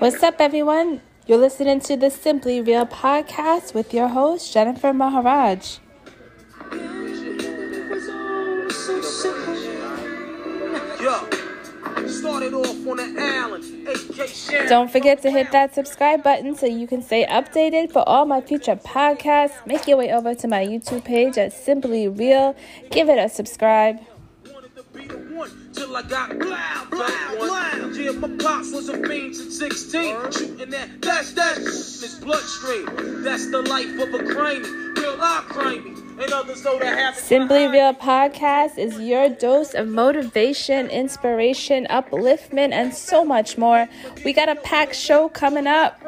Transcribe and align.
What's 0.00 0.22
up, 0.22 0.36
everyone? 0.40 1.02
You're 1.26 1.36
listening 1.36 1.80
to 1.80 1.94
the 1.94 2.08
Simply 2.08 2.62
Real 2.62 2.86
podcast 2.86 3.74
with 3.74 3.92
your 3.92 4.08
host, 4.08 4.50
Jennifer 4.50 4.94
Maharaj. 4.94 5.76
Don't 14.70 14.90
forget 14.90 15.20
to 15.20 15.30
hit 15.30 15.52
that 15.52 15.74
subscribe 15.74 16.22
button 16.22 16.56
so 16.56 16.64
you 16.64 16.86
can 16.86 17.02
stay 17.02 17.26
updated 17.26 17.92
for 17.92 18.08
all 18.08 18.24
my 18.24 18.40
future 18.40 18.76
podcasts. 18.76 19.66
Make 19.66 19.86
your 19.86 19.98
way 19.98 20.14
over 20.14 20.34
to 20.34 20.48
my 20.48 20.64
YouTube 20.64 21.04
page 21.04 21.36
at 21.36 21.52
Simply 21.52 22.08
Real. 22.08 22.56
Give 22.90 23.10
it 23.10 23.18
a 23.18 23.28
subscribe 23.28 24.00
till 25.80 25.96
I 25.96 26.02
got 26.02 26.38
blah, 26.38 26.84
blah, 26.90 27.08
blah. 27.38 27.88
Yeah, 27.94 28.10
my 28.12 28.28
pops 28.36 28.72
was 28.72 28.88
a 28.90 28.98
fiend 29.06 29.34
since 29.34 29.58
16. 29.58 30.14
Uh-huh. 30.14 30.30
Shooting 30.30 30.70
that, 30.70 31.00
that's 31.00 31.32
that 31.32 31.56
in 31.56 31.64
his 31.64 32.20
bloodstream. 32.22 33.22
That's 33.22 33.50
the 33.50 33.62
life 33.62 33.98
of 33.98 34.12
a 34.14 34.24
crane. 34.24 34.62
Real 34.62 35.16
life 35.16 35.44
crane. 35.44 35.96
Simply 37.14 37.66
Real 37.66 37.94
Podcast 37.94 38.76
is 38.76 39.00
your 39.00 39.30
dose 39.30 39.72
of 39.72 39.88
motivation, 39.88 40.88
inspiration, 40.88 41.86
upliftment, 41.88 42.72
and 42.72 42.92
so 42.92 43.24
much 43.24 43.56
more. 43.56 43.88
We 44.22 44.34
got 44.34 44.50
a 44.50 44.56
packed 44.56 44.96
show 44.96 45.30
coming 45.30 45.66
up 45.66 45.98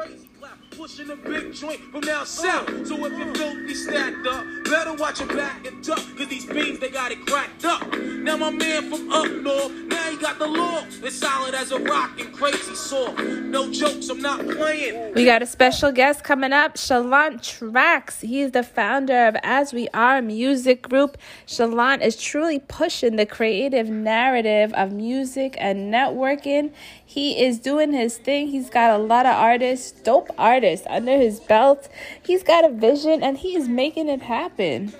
pushing 0.83 1.09
a 1.11 1.15
big 1.15 1.53
joint 1.53 1.79
from 1.79 2.01
down 2.01 2.25
south. 2.25 2.67
So 2.85 3.05
if 3.05 3.17
you're 3.17 3.33
filthy 3.35 3.73
stacked 3.73 4.27
up, 4.27 4.45
better 4.65 4.91
watch 4.91 5.21
your 5.21 5.29
back 5.29 5.65
and 5.65 5.81
duck, 5.81 5.97
cause 6.17 6.27
these 6.27 6.45
beans, 6.45 6.77
they 6.79 6.89
got 6.89 7.09
it 7.09 7.25
cracked 7.25 7.63
up. 7.63 7.95
Now 7.95 8.35
my 8.35 8.49
man 8.49 8.91
from 8.91 9.09
up 9.09 9.31
north, 9.31 9.71
now 9.85 10.11
he 10.11 10.17
got 10.17 10.39
the 10.39 10.47
law. 10.47 10.83
It's 11.01 11.15
solid 11.15 11.55
as 11.55 11.71
a 11.71 11.79
rock 11.79 12.19
and 12.19 12.33
crazy 12.33 12.75
saw. 12.75 13.13
No 13.13 13.71
jokes, 13.71 14.09
I'm 14.09 14.19
not 14.19 14.41
playing. 14.41 15.13
We 15.13 15.23
got 15.23 15.41
a 15.41 15.45
special 15.45 15.93
guest 15.93 16.25
coming 16.25 16.51
up, 16.51 16.75
Chalant 16.75 17.41
Tracks. 17.41 18.19
He's 18.19 18.51
the 18.51 18.63
founder 18.63 19.27
of 19.27 19.37
As 19.41 19.71
We 19.71 19.87
Are 19.93 20.21
Music 20.21 20.81
Group. 20.81 21.17
Chalant 21.47 22.01
is 22.01 22.21
truly 22.21 22.59
pushing 22.59 23.15
the 23.15 23.25
creative 23.25 23.87
narrative 23.87 24.73
of 24.73 24.91
music 24.91 25.55
and 25.59 25.93
networking. 25.93 26.73
He 27.13 27.45
is 27.45 27.59
doing 27.59 27.93
his 27.93 28.17
thing. 28.17 28.47
He's 28.47 28.71
got 28.71 28.89
a 28.89 28.97
lot 28.97 29.27
of 29.27 29.35
artists, 29.35 29.91
dope 29.91 30.31
artists 30.35 30.87
under 30.89 31.15
his 31.15 31.39
belt. 31.39 31.87
He's 32.23 32.41
got 32.41 32.65
a 32.65 32.69
vision 32.69 33.21
and 33.21 33.37
he 33.37 33.55
is 33.55 33.69
making 33.69 34.09
it 34.09 34.23
happen. 34.23 34.91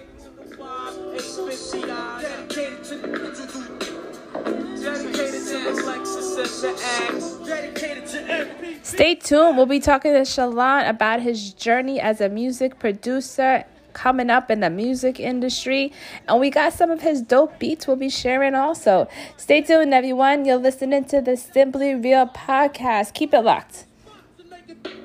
Stay 8.83 9.15
tuned. 9.15 9.57
We'll 9.57 9.65
be 9.65 9.79
talking 9.79 10.13
to 10.13 10.21
Chalant 10.21 10.87
about 10.87 11.19
his 11.19 11.51
journey 11.53 11.99
as 11.99 12.21
a 12.21 12.29
music 12.29 12.77
producer 12.77 13.65
coming 13.93 14.29
up 14.29 14.51
in 14.51 14.59
the 14.59 14.69
music 14.69 15.19
industry. 15.19 15.91
And 16.27 16.39
we 16.39 16.49
got 16.49 16.73
some 16.73 16.91
of 16.91 17.01
his 17.01 17.21
dope 17.21 17.59
beats 17.59 17.87
we'll 17.87 17.95
be 17.95 18.09
sharing 18.09 18.55
also. 18.55 19.07
Stay 19.37 19.61
tuned, 19.61 19.93
everyone. 19.93 20.45
You're 20.45 20.57
listening 20.57 21.05
to 21.05 21.21
the 21.21 21.37
Simply 21.37 21.95
Real 21.95 22.27
podcast. 22.27 23.13
Keep 23.13 23.33
it 23.33 23.41
locked. 23.41 23.85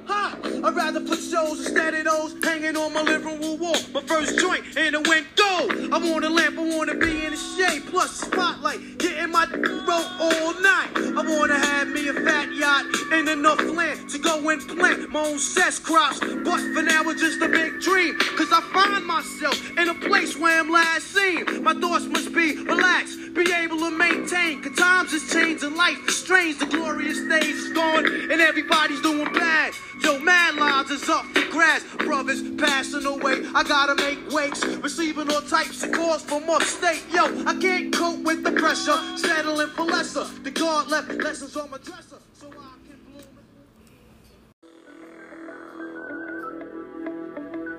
Ha! 0.08 0.38
I'd 0.64 0.74
rather 0.74 1.00
put 1.00 1.18
shows 1.18 1.60
instead 1.60 1.94
of 1.94 2.04
those 2.04 2.44
hanging 2.44 2.76
on 2.76 2.92
my 2.94 3.02
living 3.02 3.40
room 3.40 3.60
wall. 3.60 3.76
My 3.92 4.00
first 4.02 4.38
joint 4.38 4.64
and 4.76 4.94
it 4.94 5.06
went 5.06 5.26
gold. 5.36 5.92
I 5.92 5.98
want 5.98 6.24
a 6.24 6.30
lamp, 6.30 6.58
I 6.58 6.76
want 6.76 6.90
to 6.90 6.96
be 6.96 7.26
in 7.26 7.32
the 7.32 7.36
shade, 7.36 7.84
plus 7.86 8.20
spotlight, 8.20 8.98
getting 8.98 9.30
my 9.30 9.44
road 9.52 10.08
all 10.18 10.54
night. 10.62 10.88
I 10.96 11.22
want 11.22 11.50
to 11.52 11.58
have 11.58 11.88
me 11.88 12.08
a 12.08 12.14
fat 12.14 12.52
yacht 12.54 12.86
and 13.12 13.28
enough 13.28 13.60
land 13.60 14.08
to 14.10 14.18
go 14.18 14.48
and 14.48 14.66
plant 14.66 15.10
my 15.10 15.20
own 15.20 15.38
cess 15.38 15.78
crops. 15.78 16.20
But 16.20 16.60
for 16.74 16.82
now, 16.82 17.02
it's 17.10 17.20
just 17.20 17.42
a 17.42 17.48
big 17.48 17.80
dream, 17.80 18.18
cause 18.18 18.50
I 18.50 18.60
find 18.72 19.04
myself 19.04 19.70
in 19.78 19.88
a 19.88 19.94
place 19.94 20.36
where 20.36 20.58
I'm 20.58 20.70
last 20.70 21.08
seen. 21.14 21.62
My 21.62 21.74
thoughts 21.74 22.06
must 22.06 22.32
be 22.34 22.56
relaxed, 22.56 23.34
be 23.34 23.52
able 23.52 23.78
to 23.80 23.90
maintain, 23.90 24.62
cause 24.62 24.76
times 24.76 25.12
is 25.12 25.30
changing, 25.30 25.74
life 25.76 25.98
is 26.08 26.16
strange, 26.16 26.58
the 26.58 26.66
glorious 26.66 27.20
days 27.28 27.56
is 27.56 27.72
gone, 27.72 28.06
and 28.06 28.40
everybody's 28.40 29.02
doing 29.02 29.30
bad. 29.34 29.74
Yo, 30.02 30.18
mad 30.18 30.54
lives 30.56 30.90
is 30.90 31.08
up 31.08 31.24
for 31.26 31.50
grabs. 31.50 31.84
Brothers 31.98 32.42
passing 32.56 33.04
away. 33.06 33.42
I 33.54 33.62
gotta 33.64 33.94
make 33.96 34.18
wakes. 34.30 34.64
Receiving 34.64 35.30
all 35.32 35.42
types 35.42 35.82
of 35.82 35.92
calls 35.92 36.22
from 36.22 36.48
upstate. 36.48 37.02
Yo, 37.12 37.24
I 37.46 37.54
can't 37.60 37.92
cope 37.92 38.22
with 38.22 38.44
the 38.44 38.52
pressure. 38.52 38.96
Settling 39.16 39.68
for 39.68 39.84
lesser. 39.84 40.24
The 40.42 40.50
guard 40.50 40.88
left 40.88 41.12
lessons 41.14 41.56
on 41.56 41.70
my 41.70 41.78
dresser. 41.78 42.16
So 42.34 42.48
I 42.48 42.76
can 42.86 42.98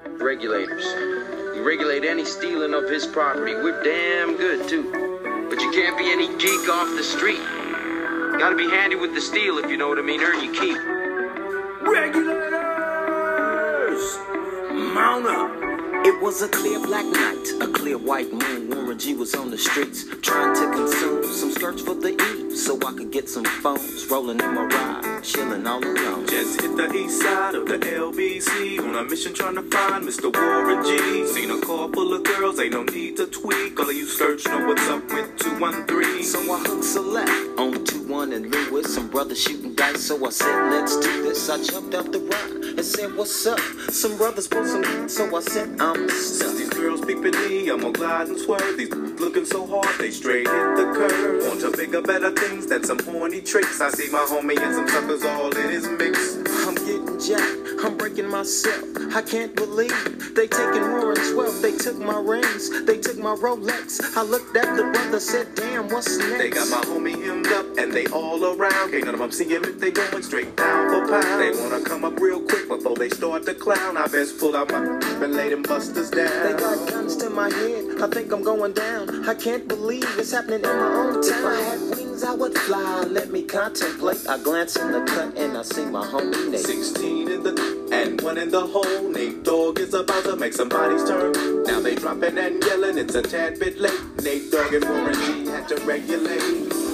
bloom. 0.06 0.19
Regulators. 0.19 0.86
You 1.56 1.63
regulate 1.63 2.03
any 2.03 2.25
stealing 2.25 2.74
of 2.74 2.90
his 2.90 3.06
property. 3.07 3.53
We're 3.53 3.81
damn 3.84 4.36
good, 4.38 4.68
too. 4.68 5.47
But 5.50 5.62
you 5.62 5.72
can't 5.72 5.97
be 5.97 6.12
any 6.12 6.28
geek 6.38 6.69
off 6.69 6.90
the 6.96 7.03
street. 7.03 7.41
Gotta 8.40 8.56
be 8.56 8.69
handy 8.69 8.96
with 8.96 9.13
the 9.13 9.22
steel, 9.22 9.57
if 9.57 9.69
you 9.69 9.78
know 9.78 9.90
what 9.90 10.00
I 10.00 10.01
mean. 10.01 10.22
Earn 10.22 10.44
your 10.44 10.53
keep. 10.53 11.09
Regulators! 11.82 12.60
Mount 14.94 15.26
up! 15.28 15.52
It 16.06 16.22
was 16.22 16.42
a 16.42 16.50
clear 16.50 16.80
black 16.80 17.06
night, 17.06 17.48
a 17.62 17.68
clear 17.68 17.98
white 17.98 18.34
moon. 18.34 18.70
Warren 18.70 18.98
G 19.00 19.14
was 19.16 19.34
on 19.36 19.50
the 19.50 19.58
streets, 19.58 20.06
trying 20.22 20.56
to 20.56 20.72
consume 20.72 21.24
some 21.24 21.52
skirts 21.52 21.82
for 21.82 21.96
the 21.96 22.22
E, 22.22 22.56
so 22.56 22.78
I 22.86 22.92
could 22.94 23.12
get 23.12 23.30
some 23.30 23.46
phones. 23.46 24.08
Rolling 24.10 24.40
in 24.40 24.56
my 24.56 24.66
ride, 24.66 25.24
chilling 25.24 25.66
all 25.68 25.84
alone. 25.84 26.28
Just 26.28 26.62
hit 26.62 26.76
the 26.76 26.94
east 26.94 27.22
side 27.22 27.56
of 27.56 27.66
the 27.68 27.78
LBC 27.78 28.80
on 28.80 28.96
a 28.96 29.04
mission 29.04 29.34
trying 29.34 29.56
to 29.56 29.64
find 29.64 30.04
Mr. 30.06 30.34
Warren 30.36 30.84
G. 30.86 31.28
Seen 31.28 31.52
a 31.52 31.62
car 31.62 31.90
full 31.94 32.14
of 32.14 32.24
girls, 32.24 32.60
ain't 32.60 32.74
no 32.74 32.84
need 32.84 33.16
to 33.18 33.28
tweak. 33.28 33.80
All 33.80 33.90
of 33.90 33.96
you 33.96 34.06
search 34.06 34.46
know 34.48 34.68
what's 34.68 34.88
up 34.90 35.04
with 35.14 35.38
213. 35.38 36.24
So 36.24 36.40
I 36.40 36.60
hooked 36.60 36.84
select 36.84 37.60
on 37.60 37.86
21 37.86 38.34
and 38.34 38.52
Lewis. 38.52 38.94
Some 38.96 39.08
brothers 39.10 39.42
shooting 39.42 39.69
dice, 39.80 40.08
so 40.08 40.26
I 40.26 40.30
said, 40.30 40.72
let's 40.72 40.98
do 41.00 41.24
this. 41.24 41.50
I 41.50 41.64
jumped 41.64 41.96
out 41.96 42.12
the 42.12 42.20
ride 42.20 42.78
and 42.78 42.86
said, 42.86 43.16
what's 43.16 43.48
up? 43.48 43.60
Some 43.90 44.18
brothers 44.18 44.46
put 44.46 44.68
some, 44.68 45.08
so 45.08 45.34
I 45.34 45.40
said, 45.40 45.80
I'm 45.80 46.10
stuff. 46.10 46.58
These 46.58 46.70
girls 46.70 47.00
peeping 47.00 47.32
me, 47.32 47.70
I'm 47.70 47.80
gonna 47.80 47.94
glide 47.94 48.28
and 48.28 48.38
swerve. 48.38 48.78
These 48.78 48.90
looking 48.90 49.46
so 49.46 49.66
hard, 49.66 49.88
they 49.98 50.12
straight 50.12 50.48
hit 50.48 50.76
the 50.76 50.92
curve. 50.94 51.48
Want 51.48 51.62
to 51.62 51.72
bigger, 51.72 52.02
better 52.02 52.32
things 52.32 52.68
than 52.68 52.84
some 52.84 53.00
horny 53.00 53.42
tricks. 53.42 53.80
I 53.80 53.90
see 53.92 54.12
my 54.12 54.26
homie 54.30 54.60
and 54.60 54.76
some 54.76 54.88
suckers 54.90 55.24
all 55.24 55.56
in 55.56 55.70
his 55.70 55.88
mix. 55.88 56.36
I'm 56.68 56.76
getting 56.76 56.99
jacked, 57.19 57.84
I'm 57.84 57.97
breaking 57.97 58.30
myself. 58.30 58.84
I 59.13 59.22
can't 59.22 59.56
believe 59.56 60.35
they 60.35 60.47
taking 60.47 60.88
more 60.88 61.13
than 61.13 61.34
12. 61.34 61.62
They 61.62 61.75
took 61.78 61.97
my 61.97 62.19
rings, 62.19 62.85
they 62.85 62.97
took 62.97 63.18
my 63.18 63.35
Rolex. 63.35 64.16
I 64.16 64.22
looked 64.24 64.56
at 64.56 64.75
the 64.75 64.84
brother, 64.84 65.19
said, 65.19 65.53
damn, 65.56 65.90
what's 65.90 66.18
next? 66.18 66.38
They 66.38 66.50
got 66.50 66.69
my 66.69 66.81
homie 66.81 67.22
hemmed 67.24 67.47
up 67.47 67.66
and 67.78 67.91
they 67.91 68.06
all 68.07 68.44
around. 68.44 68.91
Can't 68.91 69.06
none 69.06 69.16
of 69.16 69.19
them 69.19 69.31
see 69.31 69.50
him 69.50 69.63
if 69.66 69.80
they 69.80 69.91
going 69.91 70.24
straight 70.24 70.56
down 70.56 70.90
for 70.90 71.07
pound. 71.12 71.41
They 71.41 71.52
wanna 71.59 71.84
come 71.84 72.06
up 72.06 72.19
real 72.19 72.41
quick 72.41 72.68
before 72.68 72.96
they 72.96 73.09
start 73.09 73.46
to 73.46 73.53
clown. 73.53 73.97
I 73.97 74.07
best 74.07 74.40
pull 74.40 74.56
out 74.56 74.72
my 74.72 74.80
and 75.24 75.34
lay 75.34 75.50
them 75.50 75.63
busters 75.63 76.09
down. 76.09 76.44
They 76.44 76.59
got 76.59 76.90
guns 76.90 77.16
to 77.18 77.30
my 77.30 77.51
head, 77.51 78.01
I 78.01 78.07
think 78.07 78.31
I'm 78.31 78.44
going 78.44 78.74
down. 78.74 79.28
I 79.28 79.34
can't 79.36 79.68
believe 79.68 80.06
it's 80.18 80.31
happening 80.31 80.62
in 80.62 80.78
my 80.78 80.94
own 80.94 81.22
town. 81.22 81.99
I 82.24 82.35
would 82.35 82.57
fly. 82.57 83.03
Let 83.03 83.31
me 83.31 83.44
contemplate. 83.44 84.28
I 84.28 84.38
glance 84.41 84.75
in 84.75 84.91
the 84.91 85.02
cut 85.06 85.38
and 85.38 85.57
I 85.57 85.62
see 85.62 85.85
my 85.85 86.06
homie 86.06 86.52
Nate. 86.52 86.59
16 86.59 87.31
in 87.31 87.44
the 87.44 87.90
and 87.91 88.22
one 88.22 88.38
in 88.38 88.50
the 88.50 88.62
hole. 88.62 89.09
Nate 89.09 89.44
Dogg 89.44 89.80
is 89.80 89.94
about 89.94 90.24
to 90.25 90.36
make 90.36 90.54
somebody's 90.54 91.04
turn. 91.07 91.33
Now 91.63 91.80
they 91.80 91.95
dropping 91.95 92.38
and 92.38 92.63
yelling, 92.63 92.98
it's 92.98 93.16
a 93.16 93.21
tad 93.21 93.60
bit 93.60 93.77
late. 93.80 94.01
Nate 94.24 94.51
Dogg 94.51 94.74
and 94.74 94.86
Warren 94.86 95.13
G 95.13 95.48
had 95.48 95.68
to 95.69 95.75
regulate. 95.86 96.88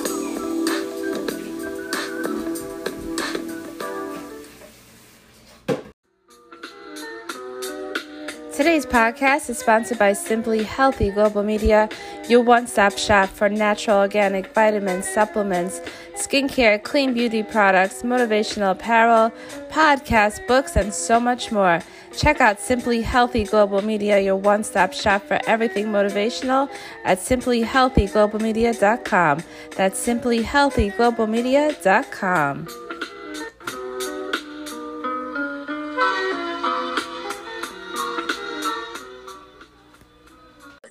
Today's 8.55 8.85
podcast 8.85 9.49
is 9.49 9.57
sponsored 9.59 9.99
by 9.99 10.13
Simply 10.13 10.63
Healthy 10.63 11.11
Global 11.11 11.43
Media, 11.43 11.89
your 12.29 12.39
one 12.39 12.67
stop 12.67 12.97
shop 12.97 13.27
for 13.27 13.49
natural 13.49 13.97
organic 13.97 14.53
vitamins, 14.53 15.09
supplements, 15.09 15.81
skincare, 16.13 16.81
clean 16.81 17.13
beauty 17.13 17.43
products, 17.43 18.03
motivational 18.03 18.71
apparel, 18.71 19.33
podcasts, 19.69 20.39
books, 20.47 20.77
and 20.77 20.93
so 20.93 21.19
much 21.19 21.51
more. 21.51 21.81
Check 22.15 22.39
out 22.39 22.61
Simply 22.61 23.01
Healthy 23.01 23.43
Global 23.43 23.81
Media, 23.81 24.21
your 24.21 24.37
one 24.37 24.63
stop 24.63 24.93
shop 24.93 25.21
for 25.23 25.37
everything 25.47 25.87
motivational 25.87 26.69
at 27.03 27.17
simplyhealthyglobalmedia.com. 27.17 29.43
That's 29.75 30.07
simplyhealthyglobalmedia.com. 30.07 32.84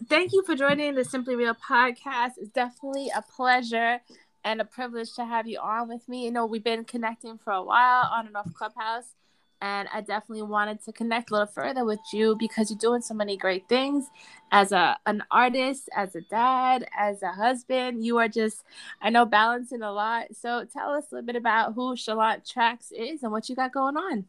Thank 0.09 0.33
you 0.33 0.43
for 0.45 0.57
joining 0.57 0.97
the 0.97 1.05
Simply 1.05 1.37
Real 1.37 1.55
podcast. 1.55 2.33
It's 2.37 2.51
definitely 2.51 3.11
a 3.17 3.23
pleasure 3.23 4.01
and 4.45 4.61
a 4.61 4.65
privilege 4.65 5.15
to 5.15 5.25
have 5.25 5.47
you 5.47 5.61
on 5.61 5.89
with 5.89 6.09
me. 6.09 6.25
You 6.25 6.33
know, 6.33 6.47
we've 6.47 6.65
been 6.65 6.85
connecting 6.85 7.39
for 7.39 7.53
a 7.53 7.63
while 7.63 8.11
on 8.13 8.27
and 8.27 8.37
off 8.37 8.53
Clubhouse, 8.55 9.15
and 9.63 9.89
I 9.95 10.01
definitely 10.01 10.43
wanted 10.43 10.83
to 10.85 10.93
connect 10.93 11.31
a 11.31 11.35
little 11.35 11.47
further 11.47 11.85
with 11.85 12.01
you 12.13 12.37
because 12.39 12.71
you're 12.71 12.79
doing 12.79 13.03
so 13.03 13.15
many 13.15 13.37
great 13.37 13.69
things 13.69 14.07
as 14.51 14.73
a 14.73 14.99
an 15.07 15.23
artist, 15.31 15.89
as 15.97 16.17
a 16.17 16.23
dad, 16.23 16.87
as 16.99 17.23
a 17.23 17.33
husband. 17.33 18.05
You 18.05 18.19
are 18.19 18.29
just, 18.29 18.65
I 19.01 19.11
know, 19.11 19.25
balancing 19.25 19.83
a 19.83 19.93
lot. 19.93 20.35
So 20.35 20.67
tell 20.71 20.91
us 20.91 21.05
a 21.13 21.15
little 21.15 21.27
bit 21.27 21.37
about 21.37 21.75
who 21.75 21.95
Chalant 21.95 22.51
Tracks 22.51 22.91
is 22.91 23.23
and 23.23 23.31
what 23.31 23.49
you 23.49 23.55
got 23.55 23.73
going 23.73 23.97
on. 23.97 24.27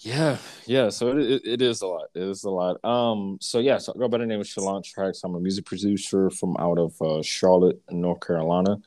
Yeah, 0.00 0.38
yeah. 0.66 0.90
So 0.90 1.16
it, 1.16 1.42
it, 1.44 1.62
is 1.62 1.80
a 1.82 1.86
lot. 1.86 2.08
It 2.14 2.22
is 2.22 2.44
a 2.44 2.50
lot. 2.50 2.84
Um. 2.84 3.38
So 3.40 3.58
yeah. 3.58 3.78
So 3.78 3.92
I 3.94 3.98
go 3.98 4.08
by 4.08 4.18
the 4.18 4.26
name 4.26 4.40
of 4.40 4.46
Chalant 4.46 4.84
Tracks. 4.84 5.22
I'm 5.24 5.34
a 5.34 5.40
music 5.40 5.64
producer 5.64 6.30
from 6.30 6.56
out 6.58 6.78
of 6.78 7.00
uh, 7.00 7.22
Charlotte, 7.22 7.80
North 7.90 8.20
Carolina. 8.20 8.78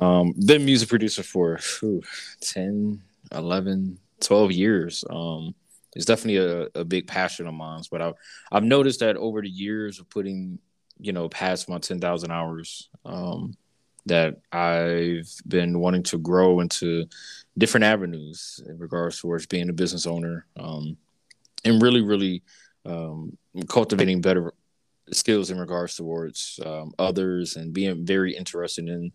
Um. 0.00 0.34
Been 0.46 0.64
music 0.64 0.88
producer 0.88 1.22
for 1.22 1.58
whew, 1.80 2.02
10, 2.40 3.00
11, 3.32 3.98
12 4.20 4.52
years. 4.52 5.04
Um. 5.08 5.54
It's 5.94 6.06
definitely 6.06 6.38
a, 6.38 6.80
a 6.80 6.84
big 6.84 7.06
passion 7.06 7.46
of 7.46 7.54
mine. 7.54 7.82
But 7.90 8.02
I've 8.02 8.14
I've 8.50 8.64
noticed 8.64 9.00
that 9.00 9.16
over 9.16 9.42
the 9.42 9.48
years 9.48 10.00
of 10.00 10.08
putting, 10.08 10.58
you 10.98 11.12
know, 11.12 11.28
past 11.28 11.68
my 11.68 11.78
ten 11.78 12.00
thousand 12.00 12.30
hours, 12.30 12.88
um, 13.04 13.56
that 14.06 14.38
I've 14.50 15.30
been 15.46 15.78
wanting 15.78 16.02
to 16.04 16.18
grow 16.18 16.60
into 16.60 17.06
different 17.56 17.84
avenues 17.84 18.62
in 18.66 18.78
regards 18.78 19.20
towards 19.20 19.46
being 19.46 19.68
a 19.68 19.72
business 19.72 20.06
owner 20.06 20.46
um, 20.56 20.96
and 21.64 21.80
really, 21.80 22.00
really 22.00 22.42
um, 22.84 23.36
cultivating 23.68 24.20
better 24.20 24.52
skills 25.12 25.50
in 25.50 25.58
regards 25.58 25.96
towards 25.96 26.58
um, 26.64 26.92
others 26.98 27.56
and 27.56 27.72
being 27.72 28.04
very 28.04 28.34
interested 28.34 28.88
in 28.88 29.12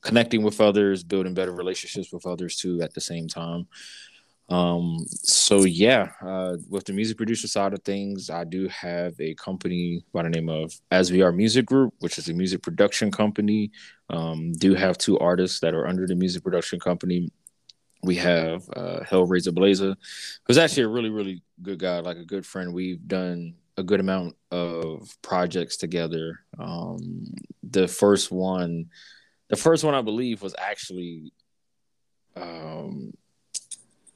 connecting 0.00 0.42
with 0.42 0.60
others, 0.60 1.02
building 1.02 1.34
better 1.34 1.52
relationships 1.52 2.12
with 2.12 2.26
others 2.26 2.56
too 2.56 2.80
at 2.82 2.94
the 2.94 3.00
same 3.00 3.28
time. 3.28 3.66
Um, 4.48 5.06
so 5.08 5.64
yeah, 5.64 6.10
uh, 6.20 6.56
with 6.68 6.84
the 6.84 6.92
music 6.92 7.16
producer 7.16 7.48
side 7.48 7.72
of 7.72 7.82
things, 7.82 8.28
I 8.28 8.44
do 8.44 8.68
have 8.68 9.18
a 9.18 9.34
company 9.34 10.04
by 10.12 10.22
the 10.22 10.28
name 10.28 10.48
of 10.48 10.72
As 10.90 11.10
We 11.10 11.22
Are 11.22 11.32
Music 11.32 11.64
Group, 11.64 11.94
which 12.00 12.18
is 12.18 12.28
a 12.28 12.34
music 12.34 12.62
production 12.62 13.10
company. 13.10 13.70
Um, 14.10 14.52
do 14.52 14.74
have 14.74 14.98
two 14.98 15.18
artists 15.18 15.60
that 15.60 15.74
are 15.74 15.86
under 15.86 16.06
the 16.06 16.14
music 16.14 16.44
production 16.44 16.78
company. 16.78 17.30
We 18.02 18.16
have 18.16 18.68
uh, 18.76 19.00
Hellraiser 19.00 19.54
Blazer, 19.54 19.96
who's 20.46 20.58
actually 20.58 20.82
a 20.82 20.88
really, 20.88 21.08
really 21.08 21.42
good 21.62 21.78
guy, 21.78 22.00
like 22.00 22.18
a 22.18 22.24
good 22.24 22.44
friend. 22.44 22.74
We've 22.74 23.06
done 23.08 23.54
a 23.78 23.82
good 23.82 24.00
amount 24.00 24.36
of 24.50 25.16
projects 25.22 25.78
together. 25.78 26.40
Um, 26.58 27.34
the 27.62 27.88
first 27.88 28.30
one, 28.30 28.90
the 29.48 29.56
first 29.56 29.84
one 29.84 29.94
I 29.94 30.02
believe 30.02 30.42
was 30.42 30.54
actually 30.58 31.32
um 32.36 33.12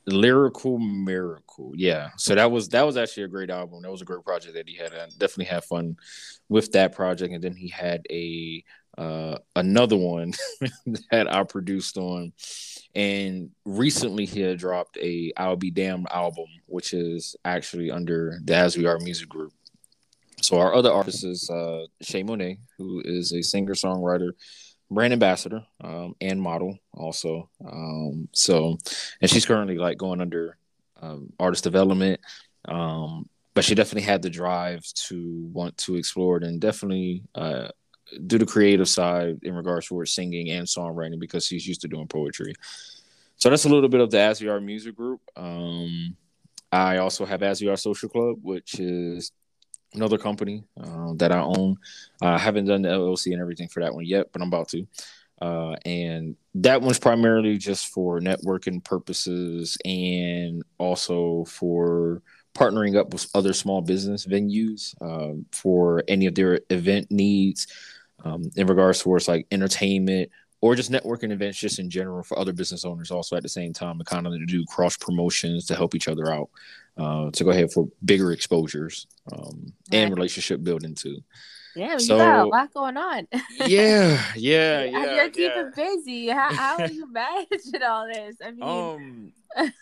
lyrical 0.08 0.78
miracle. 0.78 1.72
Yeah. 1.74 2.10
So 2.16 2.34
that 2.34 2.50
was 2.50 2.68
that 2.70 2.86
was 2.86 2.96
actually 2.96 3.24
a 3.24 3.28
great 3.28 3.50
album. 3.50 3.82
That 3.82 3.90
was 3.90 4.02
a 4.02 4.06
great 4.06 4.24
project 4.24 4.54
that 4.54 4.68
he 4.68 4.76
had. 4.76 4.92
I 4.92 5.06
definitely 5.18 5.46
had 5.46 5.64
fun 5.64 5.96
with 6.48 6.72
that 6.72 6.94
project. 6.94 7.32
And 7.32 7.42
then 7.42 7.54
he 7.54 7.68
had 7.68 8.06
a 8.10 8.64
uh 8.96 9.38
another 9.54 9.96
one 9.96 10.32
that 11.10 11.32
i 11.32 11.44
produced 11.44 11.96
on. 11.96 12.32
And 12.94 13.50
recently 13.64 14.24
he 14.24 14.40
had 14.40 14.58
dropped 14.58 14.96
a 14.98 15.32
i'll 15.36 15.56
be 15.56 15.70
damned 15.70 16.08
album 16.10 16.46
which 16.66 16.92
is 16.92 17.36
actually 17.44 17.90
under 17.90 18.40
the 18.44 18.56
as 18.56 18.76
we 18.76 18.86
are 18.86 18.98
music 18.98 19.28
group. 19.28 19.52
So 20.40 20.58
our 20.58 20.74
other 20.74 20.92
artist 20.92 21.24
is 21.24 21.48
uh 21.50 21.86
shay 22.00 22.22
monet 22.22 22.58
who 22.76 23.02
is 23.04 23.32
a 23.32 23.42
singer 23.42 23.74
songwriter 23.74 24.32
brand 24.90 25.12
ambassador 25.12 25.64
um, 25.82 26.14
and 26.20 26.40
model 26.40 26.78
also. 26.94 27.48
Um, 27.64 28.28
so, 28.32 28.78
and 29.20 29.30
she's 29.30 29.46
currently 29.46 29.76
like 29.78 29.98
going 29.98 30.20
under 30.20 30.56
um, 31.00 31.32
artist 31.38 31.64
development. 31.64 32.20
Um, 32.66 33.28
but 33.54 33.64
she 33.64 33.74
definitely 33.74 34.02
had 34.02 34.22
the 34.22 34.30
drive 34.30 34.84
to 35.08 35.48
want 35.52 35.76
to 35.78 35.96
explore 35.96 36.36
it 36.36 36.44
and 36.44 36.60
definitely 36.60 37.24
uh, 37.34 37.68
do 38.26 38.38
the 38.38 38.46
creative 38.46 38.88
side 38.88 39.38
in 39.42 39.54
regards 39.54 39.88
towards 39.88 40.12
singing 40.12 40.50
and 40.50 40.66
songwriting 40.66 41.18
because 41.18 41.46
she's 41.46 41.66
used 41.66 41.80
to 41.80 41.88
doing 41.88 42.06
poetry. 42.06 42.54
So 43.36 43.50
that's 43.50 43.64
a 43.64 43.68
little 43.68 43.88
bit 43.88 44.00
of 44.00 44.10
the 44.10 44.20
As 44.20 44.40
We 44.40 44.48
Are 44.48 44.60
music 44.60 44.96
group. 44.96 45.20
Um, 45.36 46.16
I 46.70 46.98
also 46.98 47.24
have 47.24 47.42
As 47.42 47.60
We 47.60 47.68
Are 47.68 47.76
Social 47.76 48.08
Club, 48.08 48.38
which 48.42 48.78
is 48.78 49.32
another 49.94 50.18
company 50.18 50.64
uh, 50.80 51.12
that 51.16 51.32
I 51.32 51.40
own. 51.40 51.76
I 52.20 52.34
uh, 52.34 52.38
haven't 52.38 52.66
done 52.66 52.82
the 52.82 52.88
LLC 52.88 53.32
and 53.32 53.40
everything 53.40 53.68
for 53.68 53.80
that 53.82 53.94
one 53.94 54.04
yet, 54.04 54.32
but 54.32 54.42
I'm 54.42 54.48
about 54.48 54.68
to. 54.68 54.86
Uh, 55.40 55.76
and 55.84 56.36
that 56.54 56.82
one's 56.82 56.98
primarily 56.98 57.58
just 57.58 57.88
for 57.88 58.20
networking 58.20 58.82
purposes 58.82 59.78
and 59.84 60.62
also 60.78 61.44
for 61.44 62.22
partnering 62.54 62.96
up 62.96 63.12
with 63.12 63.28
other 63.34 63.52
small 63.52 63.80
business 63.80 64.26
venues 64.26 64.94
um, 65.00 65.46
for 65.52 66.02
any 66.08 66.26
of 66.26 66.34
their 66.34 66.60
event 66.70 67.08
needs 67.10 67.68
um, 68.24 68.50
in 68.56 68.66
regards 68.66 69.00
towards 69.00 69.28
like 69.28 69.46
entertainment 69.52 70.28
or 70.60 70.74
just 70.74 70.90
networking 70.90 71.30
events 71.30 71.58
just 71.58 71.78
in 71.78 71.88
general 71.88 72.24
for 72.24 72.36
other 72.36 72.52
business 72.52 72.84
owners 72.84 73.12
also 73.12 73.36
at 73.36 73.44
the 73.44 73.48
same 73.48 73.72
time 73.72 73.96
to 73.96 74.04
kind 74.04 74.26
of 74.26 74.46
do 74.48 74.64
cross 74.64 74.96
promotions 74.96 75.66
to 75.66 75.76
help 75.76 75.94
each 75.94 76.08
other 76.08 76.32
out 76.32 76.50
uh, 76.98 77.30
to 77.30 77.44
go 77.44 77.50
ahead 77.50 77.72
for 77.72 77.88
bigger 78.04 78.32
exposures 78.32 79.06
um, 79.32 79.72
right. 79.92 79.98
and 79.98 80.14
relationship 80.14 80.62
building 80.62 80.94
too. 80.94 81.18
Yeah, 81.76 81.98
so, 81.98 82.14
you 82.14 82.22
got 82.22 82.40
a 82.40 82.48
lot 82.48 82.74
going 82.74 82.96
on. 82.96 83.28
yeah, 83.66 84.20
yeah, 84.36 84.82
yeah. 84.82 85.14
You're 85.14 85.30
keeping 85.30 85.70
yeah. 85.76 85.84
busy. 85.94 86.28
How, 86.28 86.52
how 86.52 86.78
are 86.78 86.90
you 86.90 87.06
managing 87.12 87.82
all 87.86 88.08
this? 88.12 88.36
I 88.44 88.50
mean, 88.50 88.62
um, 88.62 89.32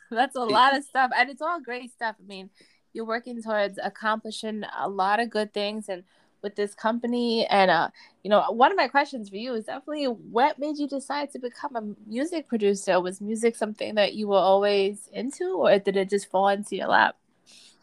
that's 0.11 0.37
a 0.37 0.45
lot 0.45 0.77
of 0.77 0.85
stuff, 0.85 1.11
and 1.17 1.31
it's 1.31 1.41
all 1.41 1.61
great 1.61 1.91
stuff. 1.93 2.17
I 2.21 2.27
mean, 2.27 2.51
you're 2.93 3.07
working 3.07 3.43
towards 3.43 3.79
accomplishing 3.83 4.65
a 4.79 4.89
lot 4.89 5.21
of 5.21 5.31
good 5.31 5.55
things, 5.55 5.89
and 5.89 6.05
with 6.47 6.55
this 6.55 6.77
company, 6.77 7.45
and 7.49 7.73
uh, 7.73 7.89
you 8.23 8.31
know, 8.31 8.41
one 8.53 8.71
of 8.71 8.77
my 8.77 8.87
questions 8.87 9.29
for 9.29 9.37
you 9.37 9.53
is 9.55 9.65
definitely 9.65 10.05
what 10.05 10.61
made 10.61 10.79
you 10.79 10.87
decide 10.87 11.33
to 11.33 11.41
become 11.41 11.75
a 11.75 11.83
music 12.09 12.49
producer? 12.49 13.01
Was 13.01 13.21
music 13.21 13.57
something 13.57 13.97
that 13.97 14.15
you 14.15 14.29
were 14.29 14.39
always 14.39 15.09
into, 15.13 15.57
or 15.59 15.77
did 15.81 15.97
it 15.97 16.09
just 16.09 16.31
fall 16.31 16.49
into 16.49 16.77
your 16.77 16.87
lap? 16.87 17.17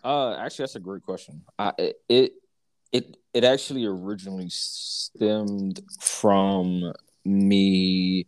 Uh, 0.02 0.36
actually, 0.36 0.64
that's 0.64 0.76
a 0.78 0.80
great 0.80 1.04
question. 1.04 1.42
I, 1.60 1.74
it, 1.78 1.96
it 2.08 2.32
it 2.94 3.18
it 3.34 3.44
actually 3.44 3.84
originally 3.86 4.48
stemmed 4.50 5.82
from 6.00 6.94
me. 7.26 8.26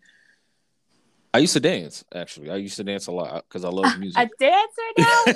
I 1.35 1.39
used 1.39 1.51
to 1.51 1.59
dance. 1.59 2.05
Actually, 2.15 2.49
I 2.49 2.55
used 2.55 2.77
to 2.77 2.85
dance 2.85 3.07
a 3.07 3.11
lot 3.11 3.43
because 3.45 3.65
I 3.65 3.69
love 3.69 3.93
music. 3.99 4.23
A 4.23 4.29
dancer 4.39 4.81
now? 4.97 5.23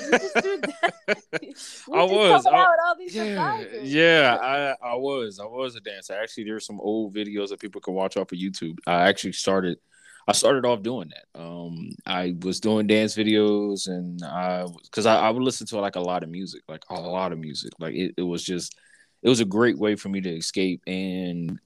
I 1.94 2.04
was. 2.06 2.46
I, 2.46 2.68
yeah, 3.12 3.66
yeah. 3.84 4.38
I 4.42 4.76
I 4.92 4.96
was. 4.96 5.42
I 5.42 5.46
was 5.46 5.76
a 5.76 5.82
dancer. 5.82 6.14
Actually, 6.14 6.46
there's 6.46 6.66
some 6.66 6.80
old 6.80 7.14
videos 7.14 7.50
that 7.50 7.60
people 7.60 7.82
can 7.82 7.96
watch 7.96 8.16
off 8.16 8.32
of 8.32 8.38
YouTube. 8.38 8.78
I 8.88 9.10
actually 9.10 9.34
started. 9.34 9.78
I 10.26 10.32
started 10.32 10.64
off 10.64 10.84
doing 10.84 11.10
that. 11.10 11.26
Um, 11.38 11.90
I 12.06 12.38
was 12.44 12.62
doing 12.62 12.88
dance 12.88 13.16
videos, 13.16 13.90
and 13.90 14.24
I 14.24 14.68
because 14.84 15.06
I, 15.06 15.20
I 15.20 15.32
would 15.32 15.44
listen 15.44 15.68
to 15.68 15.82
like 15.82 15.98
a 15.98 16.02
lot 16.02 16.24
of 16.24 16.30
music, 16.30 16.62
like 16.70 16.86
a 16.90 16.94
lot 16.94 17.34
of 17.34 17.40
music. 17.40 17.74
Like 17.78 17.96
it, 17.96 18.14
it 18.16 18.24
was 18.24 18.42
just 18.42 18.80
it 19.22 19.28
was 19.28 19.42
a 19.42 19.46
great 19.46 19.78
way 19.78 19.96
for 19.96 20.08
me 20.08 20.22
to 20.22 20.34
escape 20.34 20.82
and 20.88 21.60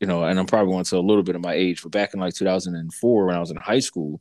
you 0.00 0.06
know 0.06 0.24
and 0.24 0.38
i'm 0.38 0.46
probably 0.46 0.72
going 0.72 0.84
to 0.84 0.96
a 0.96 1.00
little 1.00 1.22
bit 1.22 1.36
of 1.36 1.42
my 1.42 1.54
age 1.54 1.82
but 1.82 1.92
back 1.92 2.14
in 2.14 2.20
like 2.20 2.34
2004 2.34 3.26
when 3.26 3.34
i 3.34 3.40
was 3.40 3.50
in 3.50 3.56
high 3.56 3.78
school 3.78 4.20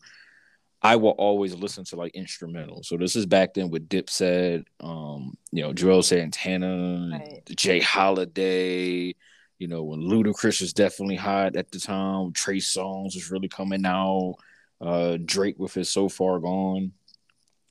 i 0.82 0.96
will 0.96 1.12
always 1.12 1.56
listen 1.56 1.84
to 1.84 1.96
like 1.96 2.14
instrumental 2.16 2.84
so 2.84 2.98
this 2.98 3.16
is 3.16 3.26
back 3.26 3.54
then 3.54 3.70
with 3.70 3.90
dipset 3.90 4.66
um 4.82 5.38
you 5.52 5.62
know 5.62 5.74
Juelz 5.74 6.06
Santana 6.06 7.10
right. 7.12 7.42
J. 7.56 7.80
Holiday 7.80 9.16
you 9.60 9.68
know 9.68 9.84
when 9.84 10.02
ludacris 10.02 10.62
was 10.62 10.74
definitely 10.74 11.16
hot 11.16 11.56
at 11.56 11.72
the 11.72 11.80
time 11.80 12.32
Trey 12.32 12.58
Songz 12.58 13.16
was 13.16 13.32
really 13.32 13.48
coming 13.48 13.86
out 13.86 14.36
uh 14.80 15.18
drake 15.26 15.58
with 15.58 15.74
his 15.74 15.90
so 15.90 16.08
far 16.08 16.40
gone 16.40 16.92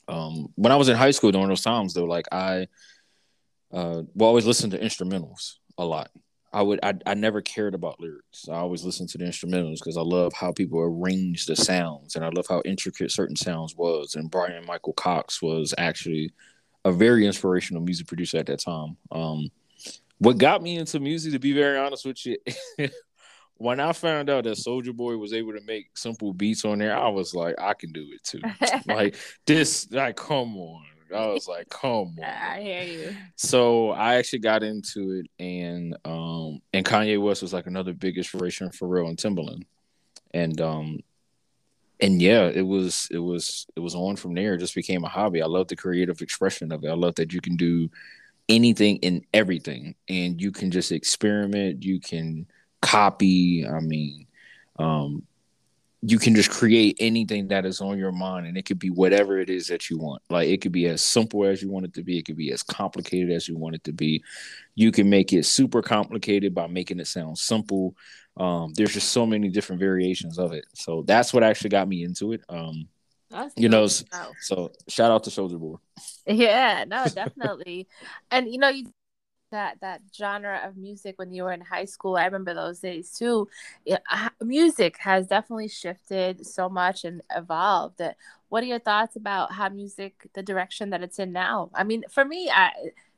um 0.09 0.49
when 0.57 0.73
i 0.73 0.77
was 0.77 0.89
in 0.89 0.97
high 0.97 1.13
school 1.13 1.31
during 1.31 1.49
those 1.49 1.63
times 1.63 1.95
though 1.95 2.05
like 2.05 2.27
i 2.33 2.67
uh, 3.73 4.03
will 4.15 4.27
always 4.27 4.47
listen 4.47 4.71
to 4.71 4.79
instrumentals 4.79 5.55
a 5.79 5.85
lot. 5.85 6.11
I 6.53 6.63
would 6.63 6.81
I, 6.83 6.95
I 7.05 7.15
never 7.15 7.43
cared 7.43 7.75
about 7.75 8.01
lyrics. 8.01 8.49
I 8.49 8.57
always 8.57 8.85
listened 8.85 9.09
to 9.11 9.19
the 9.19 9.25
instrumentals 9.25 9.79
because 9.79 9.97
I 9.97 10.03
love 10.03 10.33
how 10.33 10.53
people 10.53 10.81
arrange 10.81 11.47
the 11.47 11.57
sounds 11.57 12.17
and 12.17 12.25
I 12.25 12.29
love 12.29 12.47
how 12.49 12.63
intricate 12.65 13.11
certain 13.11 13.37
sounds 13.37 13.75
was. 13.77 14.15
And 14.15 14.31
Bryan-Michael 14.31 14.95
Cox 14.95 15.43
was 15.43 15.75
actually 15.77 16.33
a 16.85 16.93
very 16.93 17.27
inspirational 17.27 17.83
music 17.83 18.07
producer 18.07 18.39
at 18.39 18.47
that 18.47 18.61
time. 18.61 18.97
Um, 19.11 19.51
what 20.19 20.39
got 20.39 20.63
me 20.63 20.79
into 20.79 21.01
music, 21.01 21.33
to 21.33 21.39
be 21.39 21.53
very 21.53 21.79
honest 21.79 22.07
with 22.07 22.25
you, 22.25 22.39
when 23.59 23.81
I 23.81 23.93
found 23.93 24.31
out 24.31 24.45
that 24.45 24.57
Soulja 24.57 24.95
Boy 24.95 25.17
was 25.17 25.33
able 25.33 25.53
to 25.53 25.61
make 25.63 25.97
simple 25.97 26.33
beats 26.33 26.65
on 26.65 26.79
there, 26.79 26.97
I 26.97 27.09
was 27.09 27.35
like, 27.35 27.57
I 27.59 27.75
can 27.75 27.93
do 27.93 28.07
it 28.13 28.23
too. 28.23 28.41
like 28.87 29.17
this, 29.47 29.91
like, 29.91 30.17
come 30.17 30.57
on. 30.57 30.85
I 31.15 31.27
was 31.27 31.49
like, 31.49 31.69
come 31.69 31.91
on. 32.19 32.25
I 32.25 32.61
hear 32.61 32.83
you. 32.83 33.17
So 33.37 33.91
I 33.91 34.17
actually 34.17 34.41
got 34.41 34.63
into 34.63 35.13
it 35.13 35.27
and 35.43 35.97
um 36.05 36.61
and 36.73 36.85
Kanye 36.85 37.21
West 37.23 37.43
was 37.43 37.53
like 37.53 37.67
another 37.67 37.93
big 37.93 38.17
inspiration 38.17 38.71
for 38.71 38.89
real 38.89 39.09
and 39.09 39.17
Timbaland. 39.19 39.65
and 40.33 40.61
um 40.61 41.01
and 42.01 42.21
yeah, 42.21 42.47
it 42.47 42.67
was 42.67 43.09
it 43.11 43.19
was 43.19 43.67
it 43.75 43.81
was 43.81 43.95
on 43.95 44.17
from 44.17 44.35
there. 44.35 44.55
It 44.55 44.59
just 44.59 44.75
became 44.75 45.05
a 45.05 45.09
hobby. 45.09 45.43
I 45.43 45.47
love 45.47 45.69
the 45.69 45.77
creative 45.77 46.21
expression 46.21 46.73
of 46.73 46.85
it. 46.85 46.89
I 46.89 46.95
love 46.95 47.15
that 47.15 47.33
you 47.33 47.41
can 47.41 47.57
do 47.57 47.89
anything 48.49 48.99
and 49.03 49.25
everything, 49.33 49.95
and 50.09 50.41
you 50.41 50.53
can 50.53 50.71
just 50.71 50.93
experiment. 50.93 51.83
You 51.83 52.01
can 52.01 52.47
copy. 52.83 53.67
I 53.67 53.81
mean, 53.81 54.27
um, 54.79 55.23
you 56.03 56.19
can 56.19 56.35
just 56.35 56.51
create 56.51 56.97
anything 57.01 57.49
that 57.49 57.67
is 57.67 57.81
on 57.81 57.99
your 57.99 58.13
mind, 58.13 58.47
and 58.47 58.57
it 58.57 58.65
could 58.65 58.79
be 58.79 58.91
whatever 58.91 59.39
it 59.39 59.51
is 59.51 59.67
that 59.69 59.91
you 59.91 59.99
want. 59.99 60.23
Like 60.31 60.49
it 60.49 60.61
could 60.61 60.73
be 60.73 60.87
as 60.87 61.03
simple 61.03 61.45
as 61.45 61.63
you 61.63 61.71
want 61.71 61.87
it 61.87 61.95
to 61.95 62.03
be. 62.03 62.19
It 62.19 62.25
could 62.25 62.37
be 62.37 62.53
as 62.53 62.63
complicated 62.63 63.31
as 63.31 63.49
you 63.49 63.57
want 63.57 63.75
it 63.75 63.85
to 63.85 63.93
be. 63.93 64.23
You 64.75 64.93
can 64.93 65.09
make 65.09 65.33
it 65.33 65.47
super 65.47 65.83
complicated 65.83 66.55
by 66.55 66.67
making 66.67 67.01
it 67.01 67.07
sound 67.07 67.39
simple 67.39 67.95
um, 68.37 68.73
there's 68.75 68.93
just 68.93 69.11
so 69.11 69.27
many 69.27 69.49
different 69.49 69.81
variations 69.81 70.39
of 70.39 70.53
it. 70.53 70.67
So 70.75 71.03
that's 71.07 71.33
what 71.33 71.43
actually 71.43 71.71
got 71.71 71.89
me 71.89 72.05
into 72.05 72.33
it. 72.33 72.43
Um, 72.49 72.89
that's 73.31 73.55
you 73.57 73.69
know, 73.69 73.87
so, 73.87 74.05
so 74.41 74.73
shout 74.89 75.11
out 75.11 75.25
to 75.25 75.31
Soulja 75.31 75.59
Boy. 75.59 75.77
Yeah, 76.27 76.85
no, 76.87 77.07
definitely. 77.07 77.89
and 78.31 78.49
you 78.49 78.59
know, 78.59 78.69
you 78.69 78.93
that 79.51 79.79
that 79.81 80.03
genre 80.15 80.61
of 80.65 80.77
music 80.77 81.19
when 81.19 81.33
you 81.33 81.45
were 81.45 81.53
in 81.53 81.61
high 81.61 81.85
school. 81.85 82.17
I 82.17 82.25
remember 82.25 82.55
those 82.55 82.81
days 82.81 83.11
too. 83.13 83.49
It, 83.85 84.01
uh, 84.11 84.31
music 84.43 84.97
has 84.99 85.27
definitely 85.27 85.69
shifted 85.69 86.47
so 86.47 86.69
much 86.69 87.05
and 87.05 87.23
evolved. 87.35 88.01
What 88.49 88.63
are 88.63 88.67
your 88.67 88.79
thoughts 88.79 89.17
about 89.17 89.53
how 89.53 89.69
music, 89.69 90.29
the 90.35 90.43
direction 90.43 90.91
that 90.91 91.03
it's 91.03 91.19
in 91.19 91.33
now? 91.33 91.71
I 91.75 91.85
mean, 91.85 92.05
for 92.11 92.25
me, 92.25 92.51
I 92.51 92.71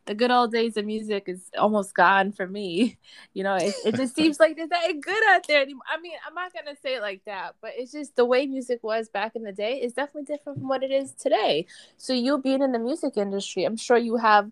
the 0.07 0.15
good 0.15 0.31
old 0.31 0.51
days 0.51 0.79
of 0.79 0.87
music 0.87 1.25
is 1.27 1.51
almost 1.59 1.95
gone 1.95 2.33
for 2.33 2.47
me. 2.47 2.99
You 3.35 3.45
know, 3.45 3.57
it, 3.57 3.75
it 3.85 3.95
just 3.95 4.17
seems 4.17 4.41
like 4.41 4.57
there's 4.57 4.71
that 4.71 5.01
good 5.01 5.23
out 5.29 5.47
there 5.47 5.63
anymore. 5.63 5.85
I 5.89 6.01
mean, 6.01 6.15
I'm 6.27 6.35
not 6.35 6.53
gonna 6.53 6.77
say 6.83 6.97
it 6.97 7.03
like 7.03 7.23
that, 7.27 7.55
but 7.61 7.73
it's 7.77 7.93
just 7.93 8.17
the 8.17 8.25
way 8.25 8.47
music 8.47 8.81
was 8.83 9.09
back 9.09 9.37
in 9.37 9.45
the 9.45 9.53
day 9.53 9.81
is 9.81 9.93
definitely 9.93 10.25
different 10.25 10.59
from 10.59 10.69
what 10.69 10.83
it 10.83 10.91
is 10.91 11.13
today. 11.13 11.67
So 11.99 12.13
you 12.13 12.39
being 12.39 12.63
in 12.63 12.73
the 12.73 12.79
music 12.79 13.17
industry, 13.17 13.65
I'm 13.65 13.77
sure 13.77 13.97
you 13.97 14.17
have 14.17 14.51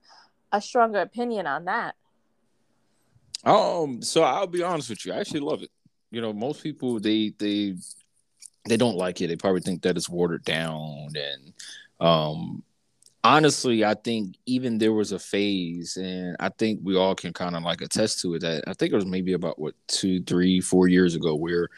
a 0.52 0.60
stronger 0.60 1.00
opinion 1.00 1.46
on 1.46 1.64
that. 1.66 1.94
Um, 3.44 4.02
so 4.02 4.22
I'll 4.22 4.46
be 4.46 4.62
honest 4.62 4.90
with 4.90 5.04
you, 5.04 5.12
I 5.12 5.20
actually 5.20 5.40
love 5.40 5.62
it. 5.62 5.70
You 6.10 6.20
know, 6.20 6.32
most 6.32 6.62
people 6.62 6.98
they 7.00 7.34
they 7.38 7.74
they 8.68 8.76
don't 8.76 8.96
like 8.96 9.20
it. 9.20 9.28
They 9.28 9.36
probably 9.36 9.60
think 9.60 9.82
that 9.82 9.96
it's 9.96 10.08
watered 10.08 10.44
down 10.44 11.08
and 11.14 11.52
um 12.00 12.62
honestly, 13.26 13.84
I 13.84 13.94
think 13.94 14.36
even 14.46 14.78
there 14.78 14.92
was 14.92 15.12
a 15.12 15.18
phase, 15.18 15.96
and 15.96 16.36
I 16.38 16.48
think 16.50 16.80
we 16.82 16.96
all 16.96 17.14
can 17.14 17.32
kind 17.32 17.56
of 17.56 17.62
like 17.62 17.80
attest 17.80 18.20
to 18.20 18.34
it. 18.34 18.40
That 18.40 18.64
I 18.66 18.72
think 18.72 18.92
it 18.92 18.96
was 18.96 19.04
maybe 19.04 19.32
about 19.32 19.58
what 19.58 19.74
two, 19.88 20.22
three, 20.22 20.60
four 20.60 20.88
years 20.88 21.14
ago, 21.14 21.34
where 21.34 21.68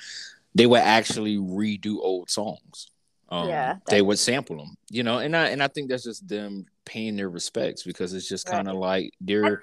they 0.55 0.67
would 0.67 0.81
actually 0.81 1.37
redo 1.37 1.97
old 2.01 2.31
songs. 2.31 2.91
Um, 3.31 3.49
yeah, 3.49 3.77
they 3.89 4.01
would 4.01 4.19
sample 4.19 4.57
them, 4.57 4.77
you 4.91 5.03
know, 5.03 5.19
and 5.19 5.37
I 5.37 5.49
and 5.49 5.63
I 5.63 5.69
think 5.69 5.89
that's 5.91 6.05
just 6.05 6.27
them 6.27 6.67
paying 6.85 7.17
their 7.17 7.29
respects 7.29 7.83
because 7.83 8.15
it's 8.15 8.29
just 8.29 8.47
kind 8.47 8.69
of 8.69 8.75
right. 8.75 9.03
like 9.03 9.15
they're 9.21 9.63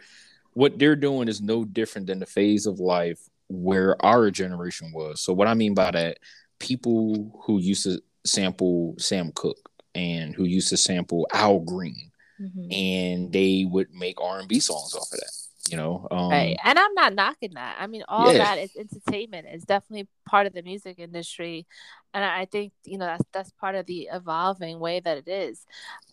what 0.54 0.78
they're 0.78 0.96
doing 0.96 1.28
is 1.28 1.42
no 1.42 1.66
different 1.66 2.08
than 2.08 2.20
the 2.20 2.26
phase 2.26 2.66
of 2.66 2.80
life 2.80 3.20
where 3.48 4.04
our 4.06 4.32
generation 4.32 4.92
was. 4.94 5.22
So 5.22 5.34
what 5.34 5.48
I 5.48 5.54
mean 5.54 5.74
by 5.74 5.92
that, 5.92 6.20
people 6.60 7.42
who 7.46 7.60
used 7.60 7.84
to 7.84 8.02
sample 8.24 8.96
Sam 8.98 9.32
Cooke, 9.34 9.70
and 9.96 10.36
who 10.36 10.44
used 10.44 10.70
to 10.70 10.78
sample 10.78 11.28
Al 11.34 11.60
Green, 11.60 12.12
mm-hmm. 12.40 12.72
and 12.72 13.34
they 13.34 13.66
would 13.68 13.94
make 13.94 14.22
R 14.22 14.40
and 14.40 14.48
B 14.48 14.60
songs 14.60 14.94
off 14.94 15.12
of 15.12 15.20
that. 15.20 15.32
You 15.70 15.78
know, 15.78 16.08
um, 16.12 16.30
right? 16.30 16.56
And 16.64 16.78
I'm 16.78 16.94
not 16.94 17.16
knocking 17.16 17.56
that. 17.56 17.78
I 17.80 17.88
mean, 17.88 18.04
all 18.08 18.32
yeah. 18.32 18.38
that 18.38 18.60
is 18.60 18.76
entertainment. 18.76 19.48
It's 19.50 19.66
definitely 19.66 20.08
part 20.24 20.46
of 20.46 20.54
the 20.54 20.62
music 20.62 21.00
industry, 21.00 21.66
and 22.14 22.24
I 22.24 22.46
think 22.46 22.72
you 22.84 23.00
know 23.00 23.08
that's 23.08 23.26
that's 23.32 23.52
part 23.52 23.74
of 23.74 23.88
the 23.88 24.10
evolving 24.14 24.80
way 24.80 25.00
that 25.00 25.18
it 25.18 25.28
is. 25.28 25.66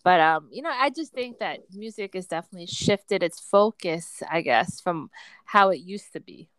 But 0.03 0.19
um, 0.19 0.49
you 0.51 0.63
know, 0.63 0.71
I 0.71 0.89
just 0.89 1.13
think 1.13 1.37
that 1.37 1.59
music 1.71 2.15
has 2.15 2.25
definitely 2.25 2.65
shifted 2.65 3.21
its 3.21 3.39
focus, 3.39 4.23
I 4.29 4.41
guess, 4.41 4.81
from 4.81 5.11
how 5.45 5.69
it 5.69 5.81
used 5.81 6.13
to 6.13 6.19
be. 6.19 6.49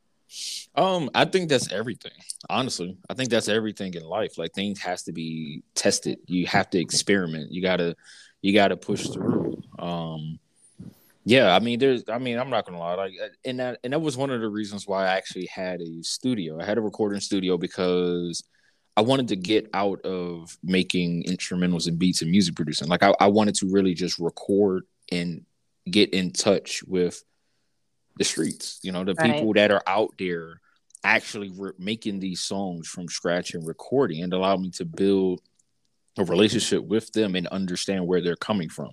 Um, 0.75 1.11
I 1.15 1.25
think 1.25 1.49
that's 1.49 1.73
everything. 1.73 2.13
Honestly, 2.49 2.97
I 3.09 3.15
think 3.15 3.31
that's 3.31 3.49
everything 3.49 3.95
in 3.95 4.05
life. 4.05 4.39
Like 4.39 4.53
things 4.53 4.81
has 4.81 5.03
to 5.05 5.13
be 5.13 5.63
tested. 5.75 6.19
You 6.27 6.47
have 6.47 6.71
to 6.71 6.81
experiment. 6.81 7.53
You 7.53 7.63
gotta, 7.63 7.97
you 8.43 8.53
gotta 8.53 8.77
push 8.77 9.09
through. 9.09 9.63
Um, 9.79 10.39
yeah, 11.25 11.55
I 11.55 11.59
mean, 11.59 11.79
there's, 11.79 12.05
I 12.09 12.19
mean, 12.19 12.39
I'm 12.39 12.51
not 12.51 12.67
gonna 12.67 12.79
lie, 12.79 12.95
like, 12.95 13.15
uh, 13.23 13.29
and 13.45 13.59
that, 13.61 13.79
and 13.83 13.93
that 13.93 14.01
was 14.01 14.17
one 14.17 14.31
of 14.31 14.41
the 14.41 14.49
reasons 14.49 14.87
why 14.87 15.05
I 15.05 15.17
actually 15.17 15.47
had 15.47 15.81
a 15.81 16.03
studio. 16.03 16.61
I 16.61 16.65
had 16.65 16.79
a 16.79 16.83
recording 16.83 17.21
studio 17.21 17.57
because 17.57 18.45
I 18.97 19.01
wanted 19.01 19.29
to 19.29 19.37
get 19.37 19.71
out 19.73 20.03
of 20.03 20.57
making 20.63 21.25
instrumentals 21.25 21.89
and 21.89 21.99
beats 21.99 22.23
and 22.23 22.31
music 22.31 22.55
producing. 22.55 22.89
Like, 22.89 23.03
I, 23.03 23.15
I 23.19 23.29
wanted 23.29 23.55
to 23.57 23.71
really 23.71 23.95
just 23.95 24.19
record 24.19 24.85
and 25.11 25.45
get 25.91 26.15
in 26.15 26.31
touch 26.33 26.83
with 26.85 27.23
the 28.17 28.25
streets, 28.25 28.79
you 28.83 28.93
know, 28.93 29.05
the 29.05 29.15
right. 29.15 29.35
people 29.35 29.53
that 29.55 29.71
are 29.71 29.83
out 29.87 30.15
there 30.19 30.61
actually 31.03 31.53
re- 31.57 31.73
making 31.79 32.21
these 32.21 32.41
songs 32.41 32.89
from 32.89 33.09
scratch 33.09 33.55
and 33.55 33.67
recording 33.67 34.23
and 34.23 34.33
allow 34.33 34.57
me 34.57 34.71
to 34.71 34.85
build 34.85 35.41
a 36.17 36.25
relationship 36.25 36.83
with 36.85 37.13
them 37.13 37.35
and 37.35 37.47
understand 37.49 38.07
where 38.07 38.21
they're 38.21 38.37
coming 38.37 38.69
from. 38.69 38.91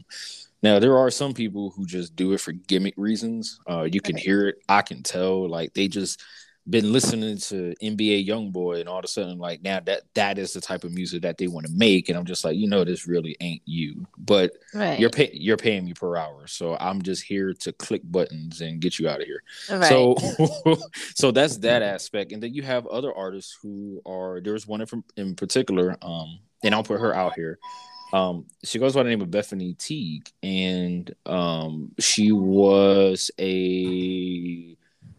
Now, 0.64 0.80
there 0.80 0.98
are 0.98 1.10
some 1.10 1.34
people 1.34 1.72
who 1.72 1.86
just 1.86 2.16
do 2.16 2.34
it 2.34 2.42
for 2.42 2.52
gimmick 2.52 2.94
reasons. 2.98 3.60
Uh, 3.70 3.88
you 3.92 4.02
can 4.02 4.16
hear 4.16 4.48
it, 4.48 4.58
I 4.70 4.82
can 4.82 5.02
tell. 5.04 5.50
Like 5.50 5.74
they 5.74 5.88
just 5.88 6.22
been 6.70 6.94
listening 6.94 7.38
to 7.38 7.74
NBA 7.82 8.28
YoungBoy, 8.28 8.82
and 8.82 8.90
all 8.90 9.00
of 9.00 9.06
a 9.06 9.08
sudden, 9.08 9.40
like 9.40 9.64
now 9.64 9.80
that 9.82 10.04
that 10.14 10.38
is 10.38 10.54
the 10.54 10.62
type 10.62 10.84
of 10.84 10.92
music 10.92 11.24
that 11.24 11.38
they 11.38 11.48
want 11.48 11.66
to 11.66 11.74
make, 11.74 12.10
and 12.10 12.18
I'm 12.18 12.26
just 12.26 12.46
like, 12.46 12.56
you 12.56 12.68
know, 12.70 12.84
this 12.84 13.08
really 13.08 13.36
ain't 13.40 13.64
you. 13.66 14.06
But 14.18 14.52
right. 14.74 15.00
you're 15.00 15.10
pay- 15.10 15.32
you're 15.34 15.58
paying 15.58 15.86
me 15.86 15.94
per 15.94 16.16
hour, 16.16 16.46
so 16.48 16.78
I'm 16.80 17.02
just 17.02 17.24
here 17.24 17.54
to 17.54 17.74
click 17.74 18.02
buttons 18.06 18.62
and 18.62 18.80
get 18.80 19.00
you 19.00 19.10
out 19.10 19.22
of 19.22 19.28
here. 19.28 19.44
Right. 19.70 19.90
So, 19.90 20.16
so 21.16 21.32
that's 21.32 21.58
that 21.58 21.82
aspect, 21.82 22.32
and 22.32 22.42
then 22.42 22.54
you 22.54 22.62
have 22.62 22.86
other 22.88 23.14
artists 23.14 23.58
who 23.62 24.02
are. 24.06 24.40
There's 24.42 24.68
one 24.68 24.82
in, 24.82 25.04
in 25.18 25.36
particular, 25.36 25.98
um, 26.02 26.40
and 26.64 26.76
I'll 26.76 26.84
put 26.84 27.00
her 27.00 27.16
out 27.16 27.34
here. 27.34 27.58
Um, 28.14 28.46
she 28.64 28.80
goes 28.80 28.94
by 28.94 29.04
the 29.04 29.10
name 29.10 29.22
of 29.22 29.32
Bethany 29.32 29.74
Teague, 29.74 30.30
and 30.44 31.14
um, 31.26 31.92
she 32.00 32.32
was 32.32 33.32
a 33.40 34.76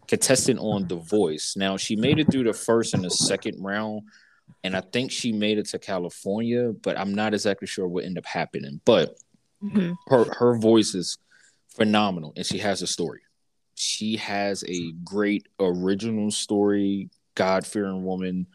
contestant 0.07 0.59
on 0.59 0.87
The 0.87 0.97
Voice. 0.97 1.55
Now 1.57 1.77
she 1.77 1.95
made 1.95 2.19
it 2.19 2.31
through 2.31 2.43
the 2.43 2.53
first 2.53 2.93
and 2.93 3.03
the 3.03 3.09
second 3.09 3.63
round, 3.63 4.03
and 4.63 4.75
I 4.75 4.81
think 4.81 5.11
she 5.11 5.31
made 5.31 5.57
it 5.57 5.67
to 5.69 5.79
California, 5.79 6.71
but 6.71 6.97
I'm 6.97 7.15
not 7.15 7.33
exactly 7.33 7.67
sure 7.67 7.87
what 7.87 8.05
ended 8.05 8.19
up 8.19 8.25
happening. 8.27 8.79
But 8.85 9.17
mm-hmm. 9.63 9.93
her 10.07 10.25
her 10.35 10.55
voice 10.55 10.93
is 10.93 11.17
phenomenal, 11.69 12.33
and 12.35 12.45
she 12.45 12.59
has 12.59 12.81
a 12.81 12.87
story. 12.87 13.21
She 13.75 14.17
has 14.17 14.63
a 14.67 14.91
great 15.03 15.47
original 15.59 16.29
story, 16.29 17.09
God 17.33 17.65
fearing 17.65 18.03
woman, 18.03 18.45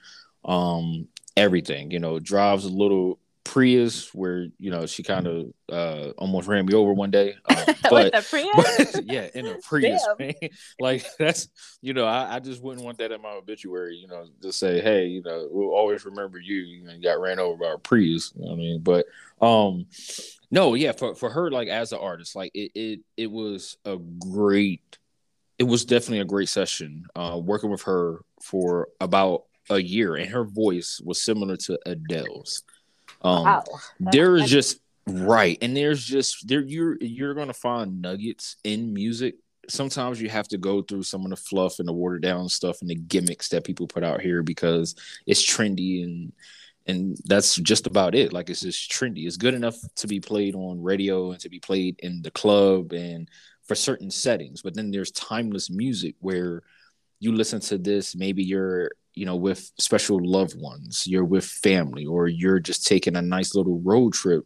um, 0.44 1.08
everything. 1.36 1.90
You 1.90 1.98
know, 1.98 2.20
drives 2.20 2.64
a 2.64 2.70
little 2.70 3.18
Prius 3.48 4.12
where 4.12 4.48
you 4.58 4.70
know 4.70 4.84
she 4.84 5.02
kind 5.02 5.26
of 5.26 5.46
uh, 5.72 6.10
almost 6.18 6.48
ran 6.48 6.66
me 6.66 6.74
over 6.74 6.92
one 6.92 7.10
day. 7.10 7.34
Um, 7.46 7.56
but, 7.90 8.12
but, 8.30 9.04
yeah, 9.06 9.28
in 9.34 9.46
a 9.46 9.54
Prius, 9.54 10.06
man. 10.18 10.34
Like 10.80 11.06
that's 11.18 11.48
you 11.80 11.94
know 11.94 12.04
I, 12.04 12.36
I, 12.36 12.40
just 12.40 12.62
wouldn't 12.62 12.84
want 12.84 12.98
that 12.98 13.10
in 13.10 13.22
my 13.22 13.30
obituary. 13.30 13.96
You 13.96 14.06
know, 14.06 14.26
to 14.42 14.52
say 14.52 14.82
hey, 14.82 15.06
you 15.06 15.22
know 15.22 15.48
we'll 15.50 15.74
always 15.74 16.04
remember 16.04 16.38
you. 16.38 16.56
You, 16.56 16.84
know, 16.84 16.92
you 16.92 17.02
got 17.02 17.20
ran 17.20 17.38
over 17.38 17.56
by 17.56 17.72
a 17.72 17.78
Prius. 17.78 18.34
You 18.36 18.44
know 18.44 18.52
I 18.52 18.56
mean, 18.56 18.80
but 18.82 19.06
um, 19.40 19.86
no, 20.50 20.74
yeah, 20.74 20.92
for 20.92 21.14
for 21.14 21.30
her 21.30 21.50
like 21.50 21.68
as 21.68 21.92
an 21.92 22.00
artist, 22.00 22.36
like 22.36 22.50
it 22.54 22.72
it 22.74 23.00
it 23.16 23.30
was 23.30 23.78
a 23.86 23.96
great. 23.96 24.98
It 25.58 25.64
was 25.64 25.86
definitely 25.86 26.20
a 26.20 26.26
great 26.26 26.50
session. 26.50 27.06
Uh, 27.16 27.40
working 27.42 27.70
with 27.70 27.82
her 27.82 28.20
for 28.42 28.88
about 29.00 29.44
a 29.70 29.78
year, 29.78 30.16
and 30.16 30.30
her 30.30 30.44
voice 30.44 31.00
was 31.02 31.22
similar 31.22 31.56
to 31.56 31.78
Adele's. 31.86 32.62
Um, 33.22 33.44
wow. 33.44 33.64
There's 34.00 34.48
just 34.48 34.80
right, 35.06 35.58
and 35.62 35.76
there's 35.76 36.04
just 36.04 36.46
there 36.46 36.60
you're 36.60 36.96
you're 37.00 37.34
gonna 37.34 37.52
find 37.52 38.00
nuggets 38.00 38.56
in 38.64 38.92
music. 38.92 39.36
Sometimes 39.68 40.20
you 40.20 40.30
have 40.30 40.48
to 40.48 40.58
go 40.58 40.80
through 40.82 41.02
some 41.02 41.24
of 41.24 41.30
the 41.30 41.36
fluff 41.36 41.78
and 41.78 41.88
the 41.88 41.92
watered 41.92 42.22
down 42.22 42.48
stuff 42.48 42.80
and 42.80 42.88
the 42.88 42.94
gimmicks 42.94 43.48
that 43.50 43.64
people 43.64 43.86
put 43.86 44.02
out 44.02 44.20
here 44.20 44.42
because 44.42 44.94
it's 45.26 45.44
trendy 45.44 46.04
and 46.04 46.32
and 46.86 47.18
that's 47.26 47.56
just 47.56 47.86
about 47.86 48.14
it. 48.14 48.32
Like 48.32 48.48
it's 48.48 48.62
just 48.62 48.90
trendy. 48.90 49.26
It's 49.26 49.36
good 49.36 49.54
enough 49.54 49.76
to 49.96 50.06
be 50.06 50.20
played 50.20 50.54
on 50.54 50.82
radio 50.82 51.32
and 51.32 51.40
to 51.40 51.50
be 51.50 51.60
played 51.60 52.00
in 52.02 52.22
the 52.22 52.30
club 52.30 52.92
and 52.92 53.28
for 53.66 53.74
certain 53.74 54.10
settings. 54.10 54.62
But 54.62 54.74
then 54.74 54.90
there's 54.90 55.10
timeless 55.10 55.68
music 55.68 56.14
where 56.20 56.62
you 57.20 57.32
listen 57.32 57.60
to 57.60 57.76
this, 57.76 58.16
maybe 58.16 58.42
you're 58.42 58.90
you 59.18 59.26
know 59.26 59.36
with 59.36 59.70
special 59.78 60.18
loved 60.22 60.60
ones 60.60 61.06
you're 61.06 61.24
with 61.24 61.44
family 61.44 62.06
or 62.06 62.28
you're 62.28 62.60
just 62.60 62.86
taking 62.86 63.16
a 63.16 63.22
nice 63.22 63.54
little 63.54 63.80
road 63.80 64.12
trip 64.12 64.44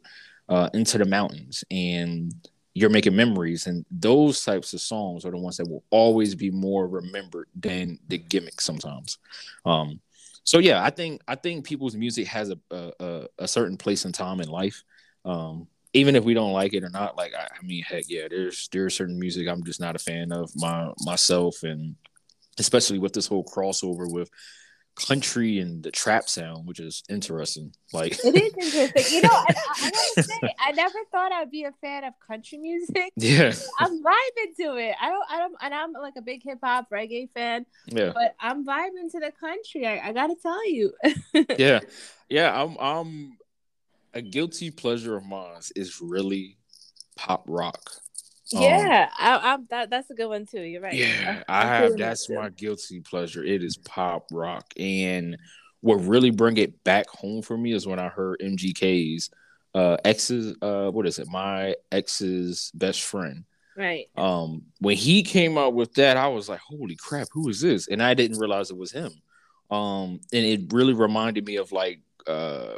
uh, 0.48 0.68
into 0.74 0.98
the 0.98 1.04
mountains 1.04 1.64
and 1.70 2.32
you're 2.74 2.90
making 2.90 3.14
memories 3.14 3.66
and 3.66 3.84
those 3.90 4.42
types 4.44 4.72
of 4.72 4.80
songs 4.80 5.24
are 5.24 5.30
the 5.30 5.36
ones 5.36 5.56
that 5.58 5.68
will 5.68 5.84
always 5.90 6.34
be 6.34 6.50
more 6.50 6.88
remembered 6.88 7.48
than 7.54 7.98
the 8.08 8.18
gimmick 8.18 8.60
sometimes 8.60 9.18
um 9.64 10.00
so 10.44 10.58
yeah, 10.58 10.82
I 10.82 10.90
think 10.90 11.22
I 11.28 11.34
think 11.34 11.64
people's 11.64 11.94
music 11.94 12.26
has 12.28 12.50
a 12.50 12.58
a, 12.70 13.26
a 13.38 13.48
certain 13.48 13.76
place 13.76 14.04
and 14.04 14.14
time 14.14 14.40
in 14.40 14.48
life. 14.48 14.82
Um, 15.24 15.68
even 15.92 16.16
if 16.16 16.24
we 16.24 16.34
don't 16.34 16.52
like 16.52 16.74
it 16.74 16.84
or 16.84 16.90
not, 16.90 17.16
like 17.16 17.32
I, 17.34 17.44
I 17.44 17.62
mean, 17.64 17.82
heck 17.82 18.04
yeah, 18.08 18.26
there's 18.28 18.68
there's 18.72 18.94
certain 18.94 19.18
music 19.18 19.46
I'm 19.46 19.62
just 19.62 19.80
not 19.80 19.96
a 19.96 20.00
fan 20.00 20.32
of 20.32 20.50
my 20.56 20.90
myself, 21.04 21.62
and 21.62 21.94
especially 22.58 22.98
with 22.98 23.12
this 23.12 23.26
whole 23.26 23.44
crossover 23.44 24.10
with 24.10 24.30
country 24.94 25.58
and 25.58 25.82
the 25.82 25.90
trap 25.90 26.28
sound, 26.28 26.66
which 26.66 26.78
is 26.78 27.02
interesting. 27.08 27.72
Like 27.92 28.12
it 28.24 28.34
is 28.34 28.74
interesting. 28.74 29.16
You 29.16 29.22
know, 29.22 29.30
I, 29.32 29.54
I, 29.68 29.90
say 30.22 30.54
I 30.58 30.72
never 30.72 30.98
thought 31.10 31.32
I'd 31.32 31.50
be 31.50 31.64
a 31.64 31.72
fan 31.80 32.04
of 32.04 32.14
country 32.26 32.58
music. 32.58 33.12
Yeah, 33.16 33.52
I'm 33.78 34.02
vibing 34.02 34.56
to 34.60 34.76
it. 34.76 34.94
I 35.00 35.08
don't, 35.08 35.24
I 35.30 35.38
don't, 35.38 35.54
and 35.62 35.74
I'm 35.74 35.92
like 35.92 36.14
a 36.16 36.22
big 36.22 36.42
hip 36.42 36.58
hop 36.62 36.90
reggae 36.90 37.30
fan. 37.32 37.66
Yeah, 37.86 38.12
but 38.14 38.34
I'm 38.40 38.66
vibing 38.66 39.10
to 39.12 39.20
the 39.20 39.32
country. 39.38 39.86
I, 39.86 40.08
I 40.08 40.12
gotta 40.12 40.36
tell 40.40 40.68
you. 40.68 40.92
yeah, 41.58 41.80
yeah. 42.28 42.62
I'm, 42.62 42.76
I'm 42.78 43.38
a 44.14 44.22
guilty 44.22 44.70
pleasure 44.70 45.16
of 45.16 45.24
mine 45.24 45.60
is 45.74 46.00
really 46.00 46.58
pop 47.16 47.44
rock. 47.46 47.90
Um, 48.54 48.62
yeah, 48.62 49.08
um, 49.18 49.40
I, 49.42 49.54
am 49.54 49.66
that, 49.70 49.90
that's 49.90 50.10
a 50.10 50.14
good 50.14 50.28
one 50.28 50.46
too. 50.46 50.60
You're 50.60 50.82
right. 50.82 50.94
Yeah, 50.94 51.42
I, 51.48 51.62
I 51.62 51.66
have. 51.66 51.96
That's 51.96 52.28
my 52.28 52.50
guilty 52.50 53.00
pleasure. 53.00 53.44
It 53.44 53.62
is 53.62 53.76
pop 53.76 54.26
rock, 54.30 54.72
and 54.76 55.36
what 55.80 55.96
really 55.96 56.30
bring 56.30 56.56
it 56.56 56.82
back 56.84 57.08
home 57.08 57.42
for 57.42 57.56
me 57.56 57.72
is 57.72 57.86
when 57.86 57.98
I 57.98 58.08
heard 58.08 58.40
MGK's 58.40 59.30
uh, 59.74 59.96
ex's. 60.04 60.56
Uh, 60.60 60.90
what 60.90 61.06
is 61.06 61.18
it? 61.18 61.28
My 61.28 61.74
ex's 61.90 62.70
best 62.74 63.02
friend. 63.02 63.44
Right. 63.76 64.08
Um, 64.16 64.62
when 64.80 64.96
he 64.96 65.22
came 65.22 65.56
out 65.56 65.74
with 65.74 65.94
that, 65.94 66.16
I 66.16 66.28
was 66.28 66.48
like, 66.48 66.60
"Holy 66.60 66.96
crap, 66.96 67.28
who 67.32 67.48
is 67.48 67.60
this?" 67.60 67.88
And 67.88 68.02
I 68.02 68.14
didn't 68.14 68.38
realize 68.38 68.70
it 68.70 68.76
was 68.76 68.92
him. 68.92 69.12
Um, 69.70 70.20
and 70.32 70.44
it 70.44 70.72
really 70.72 70.92
reminded 70.92 71.46
me 71.46 71.56
of 71.56 71.72
like 71.72 72.00
uh, 72.26 72.74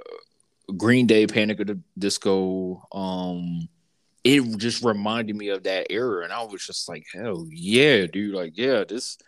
Green 0.76 1.06
Day, 1.06 1.26
Panic 1.26 1.60
at 1.60 1.66
the 1.66 1.80
Disco. 1.98 2.86
Um, 2.92 3.68
it 4.24 4.56
just 4.56 4.82
reminded 4.82 5.36
me 5.36 5.48
of 5.48 5.64
that 5.64 5.88
era, 5.90 6.24
and 6.24 6.32
I 6.32 6.42
was 6.42 6.66
just 6.66 6.88
like, 6.88 7.04
hell 7.12 7.46
yeah, 7.50 8.06
dude, 8.06 8.34
like 8.34 8.56
yeah, 8.56 8.84
this, 8.88 9.18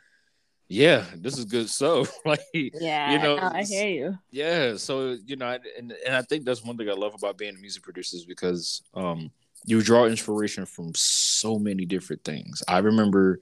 yeah, 0.69 1.05
this 1.15 1.37
is 1.37 1.45
good 1.45 1.69
stuff. 1.69 2.11
like, 2.25 2.41
yeah, 2.55 3.13
you 3.13 3.19
know, 3.19 3.39
I 3.39 3.63
hear 3.63 3.89
you. 3.89 4.19
Yeah, 4.31 4.77
so 4.77 5.19
you 5.25 5.37
know, 5.37 5.59
and 5.77 5.93
and 6.05 6.17
I 6.17 6.23
think 6.23 6.47
that's 6.47 6.65
one 6.65 6.79
thing 6.79 6.89
I 6.89 6.95
love 6.95 7.15
about 7.15 7.37
being 7.37 7.55
a 7.55 7.59
music 7.59 7.83
producer 7.83 8.17
is 8.17 8.25
because 8.25 8.83
um, 8.95 9.31
you 9.67 9.83
draw 9.83 10.07
inspiration 10.07 10.65
from 10.65 10.93
so 10.95 11.59
many 11.59 11.85
different 11.85 12.25
things. 12.25 12.63
I 12.67 12.79
remember 12.79 13.41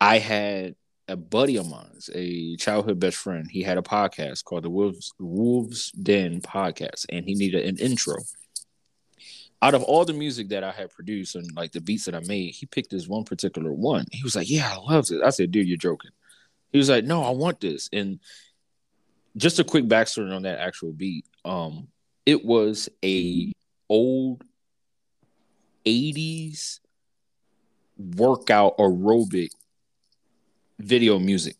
I 0.00 0.18
had 0.18 0.76
a 1.08 1.16
buddy 1.16 1.58
of 1.58 1.68
mine's, 1.68 2.08
a 2.14 2.56
childhood 2.56 2.98
best 2.98 3.18
friend. 3.18 3.46
He 3.50 3.62
had 3.62 3.76
a 3.76 3.82
podcast 3.82 4.44
called 4.44 4.64
the 4.64 4.70
Wolves 4.70 5.12
Wolves 5.18 5.92
Den 5.92 6.40
podcast, 6.40 7.04
and 7.10 7.26
he 7.26 7.34
needed 7.34 7.66
an 7.66 7.76
intro 7.76 8.16
out 9.64 9.74
of 9.74 9.82
all 9.82 10.04
the 10.04 10.12
music 10.12 10.50
that 10.50 10.62
I 10.62 10.70
had 10.70 10.90
produced 10.90 11.36
and 11.36 11.50
like 11.56 11.72
the 11.72 11.80
beats 11.80 12.04
that 12.04 12.14
I 12.14 12.20
made, 12.20 12.50
he 12.50 12.66
picked 12.66 12.90
this 12.90 13.08
one 13.08 13.24
particular 13.24 13.72
one. 13.72 14.04
He 14.12 14.22
was 14.22 14.36
like, 14.36 14.50
"Yeah, 14.50 14.70
I 14.70 14.76
love 14.76 15.06
it." 15.10 15.22
I 15.24 15.30
said, 15.30 15.50
"Dude, 15.50 15.66
you're 15.66 15.78
joking." 15.78 16.10
He 16.70 16.76
was 16.76 16.90
like, 16.90 17.04
"No, 17.04 17.24
I 17.24 17.30
want 17.30 17.60
this." 17.60 17.88
And 17.90 18.20
just 19.38 19.58
a 19.58 19.64
quick 19.64 19.86
backstory 19.86 20.36
on 20.36 20.42
that 20.42 20.58
actual 20.58 20.92
beat. 20.92 21.24
Um, 21.46 21.88
it 22.26 22.44
was 22.44 22.90
a 23.02 23.52
old 23.88 24.44
'80s 25.86 26.80
workout 27.96 28.76
aerobic 28.76 29.48
video 30.78 31.18
music. 31.18 31.56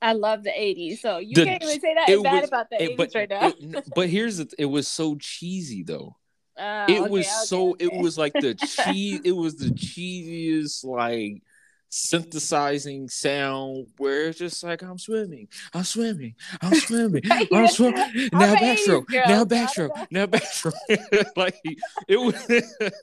I 0.00 0.12
love 0.12 0.44
the 0.44 0.50
80s. 0.50 1.00
So 1.00 1.18
you 1.18 1.34
the, 1.34 1.44
can't 1.44 1.62
even 1.64 1.80
say 1.80 1.94
that 1.94 2.22
bad 2.22 2.40
was, 2.42 2.48
about 2.48 2.70
the 2.70 2.80
it, 2.80 2.90
80s 2.92 2.96
but, 2.96 3.14
right 3.16 3.28
now. 3.28 3.48
It, 3.48 3.84
but 3.96 4.08
here's 4.08 4.36
the, 4.36 4.48
it 4.56 4.66
was 4.66 4.86
so 4.86 5.16
cheesy 5.16 5.82
though. 5.82 6.14
Uh, 6.58 6.86
it 6.88 7.00
okay, 7.00 7.10
was 7.10 7.26
okay, 7.26 7.44
so 7.44 7.70
okay. 7.70 7.84
it 7.84 7.92
was 7.92 8.18
like 8.18 8.32
the 8.32 8.54
cheese 8.54 9.20
it 9.24 9.32
was 9.32 9.56
the 9.56 9.70
cheesiest 9.70 10.84
like 10.84 11.42
synthesizing 11.90 13.08
sound 13.08 13.86
where 13.96 14.28
it's 14.28 14.38
just 14.38 14.62
like 14.62 14.82
I'm 14.82 14.98
swimming, 14.98 15.48
I'm 15.72 15.84
swimming, 15.84 16.34
I'm 16.60 16.74
swimming, 16.80 17.22
I'm 17.30 17.68
swimming. 17.68 18.28
Now 18.32 18.54
backstroke, 18.56 19.10
now 19.10 19.44
backstroke, 19.44 20.06
now 20.10 20.26
backstroke. 20.26 21.30
like 21.36 21.58
it 22.06 22.16
was 22.16 22.34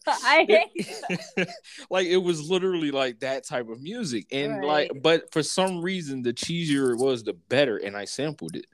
I 0.08 0.46
hate 0.48 1.48
like 1.90 2.08
it 2.08 2.18
was 2.18 2.50
literally 2.50 2.92
like 2.92 3.20
that 3.22 3.46
type 3.46 3.70
of 3.70 3.82
music. 3.82 4.28
And 4.32 4.60
right. 4.60 4.92
like 4.92 5.02
but 5.02 5.32
for 5.32 5.44
some 5.44 5.82
reason 5.82 6.22
the 6.22 6.34
cheesier 6.34 6.92
it 6.92 6.98
was 6.98 7.24
the 7.24 7.34
better 7.34 7.78
and 7.78 7.98
I 7.98 8.06
sampled 8.06 8.56
it 8.56 8.66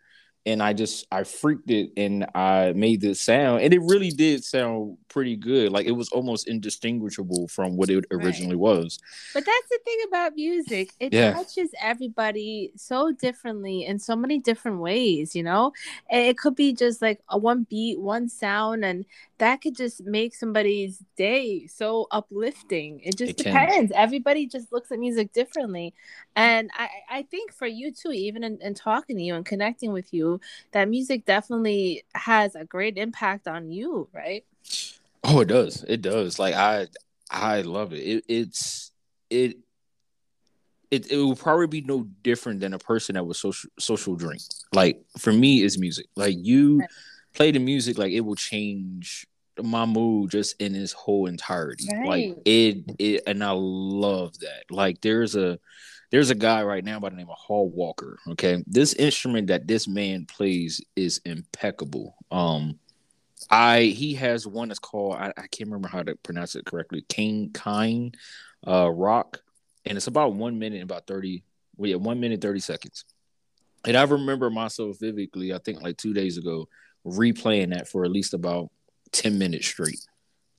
and 0.45 0.63
I 0.63 0.73
just 0.73 1.05
I 1.11 1.23
freaked 1.23 1.69
it 1.69 1.91
and 1.97 2.25
I 2.33 2.73
made 2.73 3.01
this 3.01 3.21
sound 3.21 3.61
and 3.61 3.73
it 3.73 3.81
really 3.81 4.09
did 4.09 4.43
sound 4.43 4.97
pretty 5.07 5.35
good. 5.35 5.71
Like 5.71 5.85
it 5.85 5.91
was 5.91 6.09
almost 6.09 6.47
indistinguishable 6.47 7.47
from 7.47 7.75
what 7.75 7.89
it 7.89 8.05
originally 8.11 8.55
right. 8.55 8.77
was. 8.77 8.99
But 9.33 9.45
that's 9.45 9.69
the 9.69 9.79
thing 9.85 9.97
about 10.07 10.33
music. 10.35 10.91
It 10.99 11.13
yeah. 11.13 11.33
touches 11.33 11.69
everybody 11.81 12.71
so 12.75 13.11
differently 13.11 13.85
in 13.85 13.99
so 13.99 14.15
many 14.15 14.39
different 14.39 14.79
ways, 14.79 15.35
you 15.35 15.43
know? 15.43 15.73
And 16.09 16.25
it 16.25 16.37
could 16.37 16.55
be 16.55 16.73
just 16.73 17.01
like 17.01 17.21
a 17.29 17.37
one 17.37 17.67
beat, 17.69 17.99
one 17.99 18.29
sound 18.29 18.83
and 18.83 19.05
that 19.37 19.61
could 19.61 19.75
just 19.75 20.03
make 20.05 20.35
somebody's 20.35 21.03
day 21.17 21.65
so 21.67 22.07
uplifting. 22.11 22.99
It 23.03 23.17
just 23.17 23.31
it 23.31 23.37
depends. 23.37 23.91
Can. 23.91 23.99
Everybody 23.99 24.45
just 24.45 24.71
looks 24.71 24.91
at 24.91 24.99
music 24.99 25.33
differently. 25.33 25.93
And 26.35 26.69
I, 26.77 26.89
I 27.09 27.21
think 27.23 27.53
for 27.53 27.67
you 27.67 27.91
too, 27.91 28.11
even 28.11 28.43
in, 28.43 28.59
in 28.61 28.73
talking 28.73 29.17
to 29.17 29.23
you 29.23 29.35
and 29.35 29.45
connecting 29.45 29.91
with 29.91 30.13
you, 30.13 30.39
that 30.71 30.87
music 30.87 31.25
definitely 31.25 32.03
has 32.15 32.55
a 32.55 32.63
great 32.63 32.97
impact 32.97 33.47
on 33.47 33.69
you, 33.69 34.07
right? 34.13 34.45
Oh, 35.23 35.41
it 35.41 35.47
does. 35.47 35.83
It 35.87 36.01
does. 36.01 36.39
Like 36.39 36.55
I 36.55 36.87
I 37.29 37.61
love 37.61 37.93
it. 37.93 37.99
it 37.99 38.25
it's 38.27 38.91
it 39.29 39.57
it, 40.89 41.09
it 41.09 41.17
will 41.17 41.35
probably 41.35 41.67
be 41.67 41.81
no 41.81 42.07
different 42.21 42.59
than 42.59 42.73
a 42.73 42.79
person 42.79 43.15
that 43.15 43.25
was 43.25 43.39
social 43.39 43.69
social 43.79 44.15
drink. 44.15 44.41
Like 44.73 45.01
for 45.17 45.31
me, 45.31 45.63
is 45.63 45.77
music. 45.77 46.07
Like 46.15 46.35
you 46.37 46.79
right. 46.79 46.89
play 47.33 47.51
the 47.51 47.59
music, 47.59 47.97
like 47.97 48.11
it 48.11 48.21
will 48.21 48.35
change 48.35 49.25
my 49.61 49.85
mood 49.85 50.31
just 50.31 50.59
in 50.61 50.75
its 50.75 50.91
whole 50.91 51.27
entirety. 51.27 51.87
Right. 51.91 52.07
Like 52.07 52.37
it, 52.45 52.83
it, 52.99 53.23
and 53.27 53.43
I 53.43 53.51
love 53.51 54.39
that. 54.39 54.65
Like 54.69 55.01
there's 55.01 55.35
a 55.35 55.59
there's 56.11 56.29
a 56.29 56.35
guy 56.35 56.61
right 56.63 56.83
now 56.83 56.99
by 56.99 57.09
the 57.09 57.15
name 57.15 57.29
of 57.29 57.37
Hall 57.37 57.69
Walker. 57.69 58.19
Okay, 58.31 58.63
this 58.67 58.93
instrument 58.93 59.47
that 59.47 59.67
this 59.67 59.87
man 59.87 60.25
plays 60.25 60.81
is 60.95 61.21
impeccable. 61.25 62.15
Um, 62.29 62.79
I 63.49 63.83
he 63.83 64.13
has 64.15 64.45
one 64.45 64.67
that's 64.67 64.79
called 64.79 65.15
I, 65.15 65.33
I 65.37 65.47
can't 65.47 65.69
remember 65.69 65.87
how 65.87 66.03
to 66.03 66.15
pronounce 66.17 66.55
it 66.55 66.65
correctly. 66.65 67.03
King 67.07 67.51
Kine, 67.53 68.11
uh, 68.67 68.89
rock, 68.89 69.41
and 69.85 69.97
it's 69.97 70.07
about 70.07 70.33
one 70.33 70.59
minute 70.59 70.81
and 70.81 70.89
about 70.89 71.07
thirty. 71.07 71.43
We 71.77 71.89
well, 71.89 71.99
yeah, 71.99 72.05
one 72.05 72.19
minute 72.19 72.41
thirty 72.41 72.59
seconds. 72.59 73.05
And 73.85 73.97
I 73.97 74.03
remember 74.03 74.49
myself 74.49 74.99
vividly. 74.99 75.53
I 75.53 75.57
think 75.57 75.81
like 75.81 75.97
two 75.97 76.13
days 76.13 76.37
ago, 76.37 76.67
replaying 77.05 77.71
that 77.71 77.87
for 77.87 78.05
at 78.05 78.11
least 78.11 78.33
about 78.33 78.69
10 79.11 79.37
minutes 79.37 79.67
straight. 79.67 80.05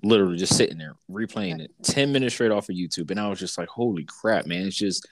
Literally 0.02 0.36
just 0.36 0.56
sitting 0.56 0.78
there 0.78 0.96
replaying 1.10 1.60
it 1.60 1.70
10 1.84 2.10
minutes 2.12 2.34
straight 2.34 2.50
off 2.50 2.68
of 2.68 2.74
YouTube. 2.74 3.10
And 3.10 3.20
I 3.20 3.28
was 3.28 3.38
just 3.38 3.56
like, 3.56 3.68
holy 3.68 4.04
crap, 4.04 4.46
man. 4.46 4.66
It's 4.66 4.76
just 4.76 5.06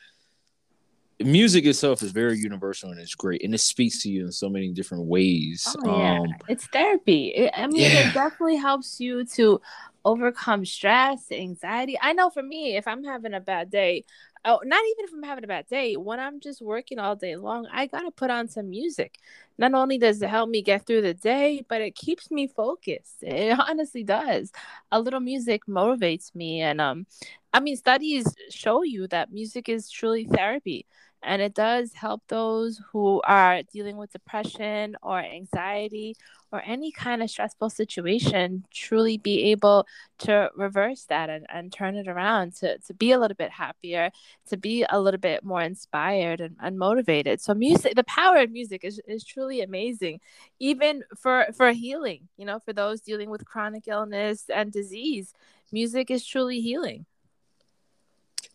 music 1.24 1.66
itself 1.66 2.02
is 2.02 2.12
very 2.12 2.38
universal 2.38 2.90
and 2.90 3.00
it's 3.00 3.14
great. 3.14 3.42
And 3.44 3.54
it 3.54 3.58
speaks 3.58 4.02
to 4.02 4.10
you 4.10 4.26
in 4.26 4.32
so 4.32 4.48
many 4.48 4.68
different 4.72 5.04
ways. 5.04 5.66
Oh, 5.84 5.98
yeah. 5.98 6.20
Um, 6.20 6.34
it's 6.48 6.66
therapy. 6.66 7.50
I 7.52 7.66
mean, 7.66 7.82
yeah. 7.82 8.08
it 8.08 8.14
definitely 8.14 8.56
helps 8.56 9.00
you 9.00 9.24
to 9.26 9.60
overcome 10.04 10.64
stress, 10.64 11.30
anxiety. 11.30 11.98
I 12.00 12.12
know 12.12 12.30
for 12.30 12.42
me, 12.42 12.76
if 12.76 12.88
I'm 12.88 13.04
having 13.04 13.34
a 13.34 13.40
bad 13.40 13.70
day, 13.70 14.04
oh, 14.44 14.60
not 14.64 14.82
even 14.92 15.04
if 15.04 15.12
I'm 15.12 15.22
having 15.22 15.44
a 15.44 15.48
bad 15.48 15.66
day, 15.68 15.96
when 15.96 16.18
I'm 16.18 16.40
just 16.40 16.62
working 16.62 16.98
all 16.98 17.16
day 17.16 17.36
long, 17.36 17.66
I 17.70 17.86
gotta 17.86 18.10
put 18.10 18.30
on 18.30 18.48
some 18.48 18.70
music. 18.70 19.18
Not 19.58 19.74
only 19.74 19.98
does 19.98 20.22
it 20.22 20.30
help 20.30 20.48
me 20.48 20.62
get 20.62 20.86
through 20.86 21.02
the 21.02 21.12
day, 21.12 21.62
but 21.68 21.82
it 21.82 21.94
keeps 21.94 22.30
me 22.30 22.46
focused. 22.46 23.22
It 23.22 23.58
honestly 23.68 24.04
does. 24.04 24.52
A 24.90 25.00
little 25.00 25.20
music 25.20 25.66
motivates 25.66 26.34
me, 26.34 26.62
and 26.62 26.80
um, 26.80 27.06
I 27.52 27.60
mean, 27.60 27.76
studies 27.76 28.34
show 28.48 28.82
you 28.82 29.06
that 29.08 29.32
music 29.32 29.68
is 29.68 29.90
truly 29.90 30.24
therapy 30.24 30.86
and 31.22 31.42
it 31.42 31.54
does 31.54 31.92
help 31.92 32.22
those 32.28 32.80
who 32.92 33.20
are 33.24 33.62
dealing 33.64 33.96
with 33.96 34.12
depression 34.12 34.96
or 35.02 35.18
anxiety 35.18 36.16
or 36.52 36.62
any 36.64 36.90
kind 36.90 37.22
of 37.22 37.30
stressful 37.30 37.70
situation 37.70 38.64
truly 38.72 39.18
be 39.18 39.50
able 39.50 39.86
to 40.18 40.50
reverse 40.56 41.04
that 41.04 41.30
and, 41.30 41.46
and 41.48 41.72
turn 41.72 41.94
it 41.94 42.08
around 42.08 42.54
to, 42.56 42.78
to 42.78 42.94
be 42.94 43.12
a 43.12 43.18
little 43.18 43.36
bit 43.36 43.50
happier 43.50 44.10
to 44.48 44.56
be 44.56 44.84
a 44.88 44.98
little 44.98 45.20
bit 45.20 45.44
more 45.44 45.62
inspired 45.62 46.40
and, 46.40 46.56
and 46.60 46.78
motivated. 46.78 47.40
So 47.40 47.54
music 47.54 47.94
the 47.94 48.04
power 48.04 48.38
of 48.38 48.50
music 48.50 48.84
is, 48.84 49.00
is 49.06 49.24
truly 49.24 49.60
amazing 49.60 50.20
even 50.58 51.02
for 51.16 51.46
for 51.56 51.72
healing 51.72 52.28
you 52.36 52.44
know 52.44 52.58
for 52.58 52.72
those 52.72 53.00
dealing 53.00 53.30
with 53.30 53.44
chronic 53.44 53.86
illness 53.86 54.44
and 54.52 54.72
disease 54.72 55.34
music 55.72 56.10
is 56.10 56.26
truly 56.26 56.60
healing. 56.60 57.06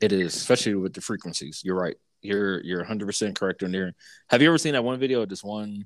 It 0.01 0.11
is 0.11 0.35
especially 0.35 0.75
with 0.75 0.93
the 0.93 1.01
frequencies 1.01 1.61
you're 1.63 1.75
right 1.75 1.97
You're 2.25 2.63
you're 2.63 2.79
100 2.79 3.05
percent 3.05 3.35
correct 3.35 3.63
on 3.63 3.71
there. 3.71 3.93
Have 4.29 4.41
you 4.41 4.47
ever 4.47 4.57
seen 4.57 4.73
that 4.73 4.83
one 4.83 4.99
video 4.99 5.21
of 5.21 5.29
this 5.29 5.43
one 5.43 5.85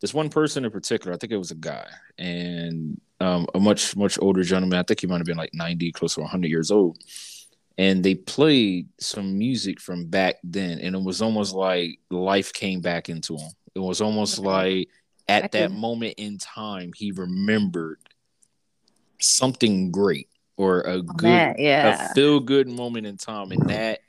this 0.00 0.14
one 0.14 0.30
person 0.30 0.64
in 0.64 0.70
particular? 0.70 1.12
I 1.12 1.18
think 1.18 1.32
it 1.32 1.38
was 1.38 1.50
a 1.50 1.56
guy 1.56 1.86
and 2.18 3.00
um, 3.20 3.46
a 3.54 3.60
much 3.60 3.96
much 3.96 4.18
older 4.20 4.42
gentleman. 4.42 4.78
I 4.78 4.82
think 4.82 5.00
he 5.00 5.06
might 5.06 5.18
have 5.18 5.26
been 5.26 5.36
like 5.36 5.54
90, 5.54 5.92
close 5.92 6.14
to 6.14 6.20
100 6.20 6.48
years 6.48 6.70
old. 6.70 6.98
And 7.78 8.04
they 8.04 8.14
played 8.14 8.88
some 8.98 9.38
music 9.38 9.80
from 9.80 10.06
back 10.06 10.36
then, 10.44 10.80
and 10.80 10.94
it 10.94 11.02
was 11.02 11.22
almost 11.22 11.54
like 11.54 11.98
life 12.10 12.52
came 12.52 12.80
back 12.80 13.08
into 13.08 13.36
him. 13.36 13.50
It 13.74 13.78
was 13.78 14.00
almost 14.00 14.38
like 14.38 14.88
at 15.28 15.52
that 15.52 15.70
moment 15.70 16.14
in 16.18 16.38
time, 16.38 16.92
he 16.94 17.12
remembered 17.12 17.98
something 19.20 19.90
great 19.90 20.28
or 20.56 20.80
a 20.82 21.00
good, 21.00 21.22
man, 21.22 21.54
yeah. 21.58 22.10
a 22.10 22.14
feel 22.14 22.40
good 22.40 22.68
moment 22.68 23.06
in 23.06 23.16
time, 23.16 23.52
and 23.52 23.68
that 23.70 24.00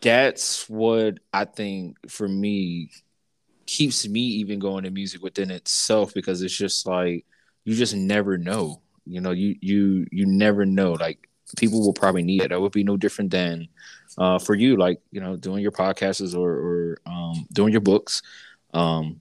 that's 0.00 0.68
what 0.68 1.18
I 1.32 1.44
think 1.44 2.10
for 2.10 2.26
me 2.26 2.90
keeps 3.66 4.08
me 4.08 4.20
even 4.20 4.58
going 4.58 4.84
to 4.84 4.90
music 4.90 5.22
within 5.22 5.50
itself 5.50 6.12
because 6.14 6.42
it's 6.42 6.56
just 6.56 6.86
like 6.86 7.24
you 7.64 7.74
just 7.74 7.94
never 7.94 8.38
know. 8.38 8.82
You 9.04 9.20
know, 9.20 9.30
you 9.30 9.56
you 9.60 10.06
you 10.10 10.26
never 10.26 10.64
know. 10.64 10.92
Like 10.92 11.28
people 11.56 11.80
will 11.80 11.92
probably 11.92 12.22
need 12.22 12.42
it. 12.42 12.48
That 12.50 12.60
would 12.60 12.72
be 12.72 12.84
no 12.84 12.96
different 12.96 13.30
than 13.30 13.68
uh, 14.18 14.38
for 14.38 14.54
you, 14.54 14.76
like 14.76 15.00
you 15.10 15.20
know, 15.20 15.36
doing 15.36 15.62
your 15.62 15.72
podcasts 15.72 16.36
or 16.36 16.50
or 16.50 16.98
um, 17.06 17.46
doing 17.52 17.72
your 17.72 17.80
books. 17.80 18.22
Um, 18.72 19.20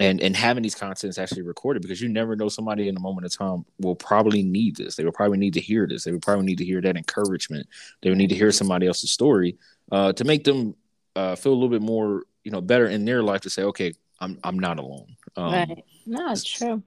and 0.00 0.20
and 0.20 0.36
having 0.36 0.62
these 0.62 0.74
contents 0.74 1.18
actually 1.18 1.42
recorded 1.42 1.82
because 1.82 2.00
you 2.00 2.08
never 2.08 2.34
know 2.34 2.48
somebody 2.48 2.88
in 2.88 2.96
a 2.96 3.00
moment 3.00 3.24
of 3.24 3.32
time 3.32 3.64
will 3.78 3.94
probably 3.94 4.42
need 4.42 4.74
this 4.74 4.96
they 4.96 5.04
will 5.04 5.12
probably 5.12 5.38
need 5.38 5.54
to 5.54 5.60
hear 5.60 5.86
this 5.86 6.04
they 6.04 6.10
will 6.10 6.18
probably 6.18 6.44
need 6.44 6.58
to 6.58 6.64
hear 6.64 6.80
that 6.80 6.96
encouragement 6.96 7.66
they 8.00 8.08
will 8.10 8.16
need 8.16 8.30
to 8.30 8.34
hear 8.34 8.50
somebody 8.50 8.86
else's 8.86 9.10
story 9.10 9.56
uh, 9.92 10.12
to 10.12 10.24
make 10.24 10.42
them 10.42 10.74
uh, 11.14 11.36
feel 11.36 11.52
a 11.52 11.54
little 11.54 11.68
bit 11.68 11.82
more 11.82 12.24
you 12.42 12.50
know 12.50 12.60
better 12.60 12.86
in 12.86 13.04
their 13.04 13.22
life 13.22 13.42
to 13.42 13.50
say 13.50 13.62
okay 13.62 13.92
i'm 14.20 14.38
i'm 14.42 14.58
not 14.58 14.78
alone 14.78 15.06
um, 15.36 15.52
right 15.52 15.84
no 16.06 16.32
it's 16.32 16.42
true 16.42 16.82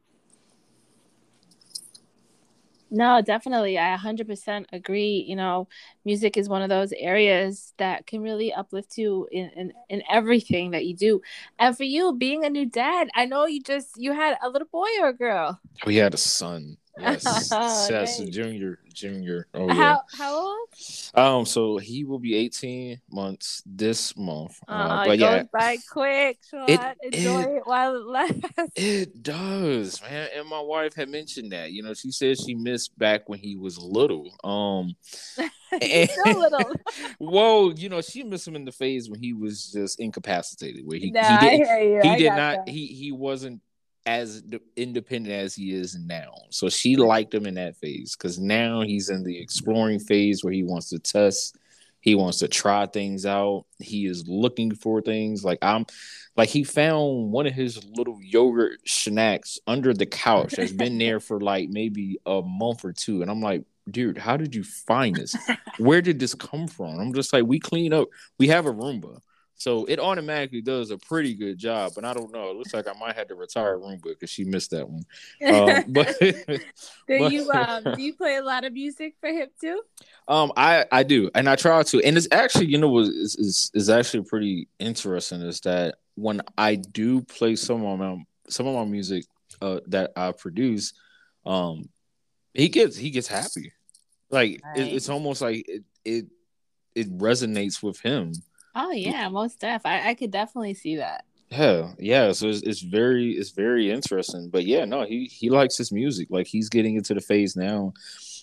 no, 2.91 3.22
definitely. 3.22 3.78
I 3.78 3.98
100% 3.98 4.68
agree. 4.72 5.26
You 5.28 5.36
know, 5.36 5.68
music 6.06 6.38
is 6.38 6.48
one 6.48 6.62
of 6.62 6.70
those 6.70 6.94
areas 6.94 7.74
that 7.78 8.08
can 8.08 8.22
really 8.22 8.54
uplift 8.54 8.98
you 8.98 9.28
in, 9.32 9.50
in, 9.50 9.74
in 9.89 10.04
everything 10.10 10.72
that 10.72 10.86
you 10.86 10.96
do. 10.96 11.22
And 11.60 11.76
for 11.76 11.84
you, 11.84 12.13
being 12.13 12.46
a 12.46 12.50
new 12.50 12.65
dad, 12.65 13.10
I 13.15 13.26
know 13.26 13.48
you 13.48 13.62
just, 13.62 13.98
you 13.98 14.13
had 14.13 14.38
a 14.41 14.50
little 14.50 14.68
boy 14.72 14.88
or 15.02 15.10
a 15.10 15.13
girl? 15.13 15.60
We 15.86 15.98
had 15.98 16.13
a 16.13 16.18
son. 16.18 16.78
Yes, 16.98 17.50
Seth. 17.88 18.30
Junior, 18.32 18.80
Junior. 18.94 19.48
Oh 19.54 19.68
yeah. 19.68 19.74
How, 19.74 20.02
how 20.18 20.36
old? 20.36 20.70
Um, 21.14 21.46
so 21.46 21.78
he 21.78 22.04
will 22.06 22.20
be 22.20 22.36
18 22.36 23.02
months 23.12 23.62
this 23.66 24.16
month. 24.18 24.58
Uh, 24.68 25.04
it 25.04 25.08
but 25.10 25.18
yeah, 25.20 25.38
goes 25.40 25.48
by 25.52 25.78
quick, 25.92 26.38
Sean. 26.50 26.70
It- 26.70 26.80
Enjoy 27.04 27.42
it- 27.42 27.58
it, 27.58 27.62
while 27.66 27.96
it 27.96 28.06
lasts. 28.06 28.40
it 28.76 29.22
does, 29.24 30.02
man. 30.02 30.30
And 30.36 30.48
my 30.48 30.62
wife 30.62 30.94
had 30.96 31.10
mentioned 31.10 31.52
that. 31.52 31.72
You 31.72 31.84
know, 31.84 31.94
she 31.94 32.12
said 32.12 32.40
she 32.40 32.56
missed 32.56 32.98
back 32.98 33.28
when 33.28 33.40
he 33.40 33.56
was 33.58 33.78
little. 33.78 34.32
Um, 34.44 34.96
still 35.82 36.40
little. 36.40 36.72
well, 37.20 37.74
you 37.76 37.90
know, 37.90 38.02
she 38.02 38.24
missed 38.24 38.48
him 38.48 38.56
in 38.56 38.66
the 38.66 38.72
phase 38.72 39.10
when 39.10 39.20
he 39.20 39.34
was 39.34 39.72
just 39.72 40.00
incapacitated, 40.00 40.86
where 40.86 40.98
he 40.98 41.12
Nah, 41.12 41.22
he 41.22 41.34
I 41.48 41.50
did 41.58 41.68
hear 41.68 41.80
you. 41.80 42.02
he 42.04 42.10
I 42.10 42.18
did 42.18 42.30
not 42.30 42.66
that. 42.66 42.70
he 42.70 42.88
he 42.88 43.12
wasn't 43.12 43.62
as 44.06 44.44
independent 44.76 45.34
as 45.34 45.56
he 45.56 45.74
is 45.74 45.98
now. 45.98 46.34
So 46.50 46.70
she 46.70 46.96
liked 46.96 47.34
him 47.34 47.46
in 47.46 47.56
that 47.56 47.76
phase 47.78 48.15
because 48.15 48.39
now 48.39 48.82
he's 48.82 49.10
in 49.10 49.24
the 49.24 49.38
exploring 49.39 50.00
phase 50.00 50.44
where 50.44 50.54
he 50.54 50.63
wants 50.63 50.89
to 50.89 51.00
test, 51.00 51.58
he 52.02 52.13
wants 52.13 52.39
to 52.39 52.48
try 52.48 52.86
things 52.86 53.26
out. 53.26 53.65
He 53.80 54.06
is 54.06 54.28
looking 54.28 54.76
for 54.76 55.02
things 55.02 55.44
like 55.44 55.60
I'm 55.63 55.86
like 56.38 56.50
he 56.50 56.63
found 56.63 57.32
one 57.32 57.48
of 57.48 57.54
his 57.54 57.84
little 57.84 58.20
yogurt 58.22 58.88
snacks 58.88 59.58
under 59.65 59.94
the 59.94 60.06
couch 60.06 60.54
that's 60.56 60.72
been 60.72 60.98
there 61.00 61.20
for 61.20 61.39
like 61.39 61.70
maybe 61.70 62.20
a 62.26 62.41
month 62.44 62.86
or 62.86 62.94
two. 62.94 63.22
And 63.22 63.32
I'm 63.32 63.41
like, 63.41 63.63
dude, 63.89 64.18
how 64.18 64.38
did 64.38 64.54
you 64.54 64.63
find 64.63 65.15
this? 65.15 65.36
Where 65.78 66.02
did 66.02 66.20
this 66.20 66.36
come 66.36 66.68
from? 66.68 67.00
I'm 67.00 67.13
just 67.13 67.34
like, 67.34 67.46
we 67.46 67.60
clean 67.60 67.94
up, 67.94 68.10
we 68.38 68.48
have 68.50 68.65
a 68.65 68.74
Roomba. 68.74 69.20
So 69.58 69.86
it 69.86 70.00
automatically 70.00 70.62
does 70.62 70.91
a 70.91 70.98
pretty 70.98 71.34
good 71.34 71.58
job, 71.58 71.94
but 71.96 72.04
I 72.04 72.13
don't 72.13 72.32
know. 72.32 72.52
It 72.52 72.58
looks 72.58 72.74
like 72.74 72.88
I 72.88 72.94
might 73.00 73.15
have 73.15 73.30
to 73.30 73.36
retire 73.36 73.78
Roomba 73.78 74.04
because 74.04 74.30
she 74.30 74.44
missed 74.44 74.72
that 74.72 74.88
one. 74.89 75.06
Um, 75.48 75.84
but 75.88 76.20
do 76.20 77.30
you 77.32 77.50
um 77.54 77.84
do 77.84 78.02
you 78.02 78.13
play 78.13 78.36
a 78.36 78.44
lot 78.44 78.65
of 78.65 78.74
music 78.74 79.15
for 79.20 79.30
him 79.30 79.48
too? 79.60 79.82
um, 80.28 80.52
I 80.58 80.86
I 80.91 81.04
do, 81.04 81.30
and 81.36 81.48
I 81.48 81.56
try 81.56 81.82
to, 81.84 82.02
and 82.04 82.18
it's 82.18 82.28
actually 82.32 82.68
you 82.68 82.78
know 82.78 82.89
what 82.89 83.06
is 83.06 83.36
is 83.36 83.72
is 83.74 83.89
actually 83.89 84.24
pretty 84.24 84.68
interesting 84.80 85.41
is 85.41 85.62
that 85.62 85.96
when 86.15 86.41
I 86.58 86.76
do 86.76 87.22
play 87.22 87.56
some 87.56 87.86
of 87.86 88.00
my 88.00 88.18
some 88.50 88.68
of 88.68 88.76
my 88.76 88.86
music 88.86 89.26
uh, 89.62 89.80
that 89.88 90.12
I 90.15 90.32
produce, 90.32 90.94
um, 91.46 91.89
he 92.54 92.70
gets 92.70 92.98
he 92.98 93.10
gets 93.10 93.28
happy, 93.28 93.72
like 94.30 94.62
it, 94.76 94.94
it's 94.94 95.10
almost 95.10 95.41
like 95.41 95.65
it 95.68 95.84
it 96.04 96.26
it 96.96 97.18
resonates 97.18 97.84
with 97.84 98.00
him. 98.00 98.34
Oh 98.76 98.92
yeah, 98.92 99.30
most 99.30 99.60
def. 99.60 99.86
I, 99.86 100.10
I 100.10 100.14
could 100.14 100.32
definitely 100.32 100.74
see 100.74 100.98
that. 100.98 101.26
Yeah, 101.50 101.94
yeah. 101.98 102.32
So 102.34 102.48
it's, 102.48 102.62
it's 102.62 102.82
very 102.82 103.32
it's 103.32 103.52
very 103.52 103.90
interesting. 103.90 104.50
But 104.50 104.66
yeah, 104.66 104.86
no, 104.86 105.06
he 105.06 105.26
he 105.26 105.50
likes 105.50 105.78
his 105.78 105.92
music. 105.92 106.28
Like 106.30 106.48
he's 106.48 106.70
getting 106.70 106.96
into 106.96 107.14
the 107.14 107.22
phase 107.22 107.56
now. 107.56 107.94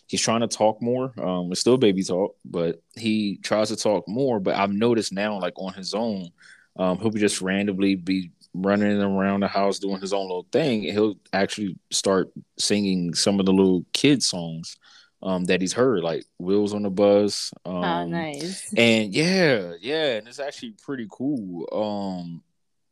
He's 0.06 0.20
trying 0.20 0.40
to 0.40 0.48
talk 0.48 0.80
more. 0.82 1.12
Um, 1.22 1.50
it's 1.52 1.60
still 1.60 1.76
baby 1.76 2.02
talk, 2.02 2.36
but 2.44 2.82
he 2.94 3.38
tries 3.42 3.68
to 3.68 3.76
talk 3.76 4.06
more. 4.08 4.40
But 4.40 4.56
I've 4.56 4.72
noticed 4.72 5.12
now, 5.12 5.38
like 5.38 5.54
on 5.56 5.72
his 5.74 5.94
own, 5.94 6.30
um, 6.76 6.98
he'll 6.98 7.10
be 7.10 7.20
just 7.20 7.40
randomly 7.40 7.94
be 7.94 8.30
running 8.54 9.00
around 9.00 9.40
the 9.40 9.48
house 9.48 9.78
doing 9.78 10.00
his 10.00 10.12
own 10.12 10.22
little 10.22 10.46
thing, 10.52 10.82
he'll 10.82 11.16
actually 11.32 11.76
start 11.90 12.30
singing 12.58 13.14
some 13.14 13.40
of 13.40 13.46
the 13.46 13.52
little 13.52 13.84
kid 13.92 14.22
songs 14.22 14.76
um, 15.22 15.44
that 15.44 15.60
he's 15.60 15.72
heard, 15.72 16.02
like 16.02 16.24
"Wheels 16.38 16.74
on 16.74 16.82
the 16.82 16.90
Bus." 16.90 17.52
Um, 17.64 17.84
oh 17.84 18.06
nice. 18.06 18.72
and 18.76 19.14
yeah, 19.14 19.74
yeah, 19.80 20.16
and 20.16 20.28
it's 20.28 20.40
actually 20.40 20.74
pretty 20.84 21.06
cool. 21.10 21.66
Um, 21.72 22.42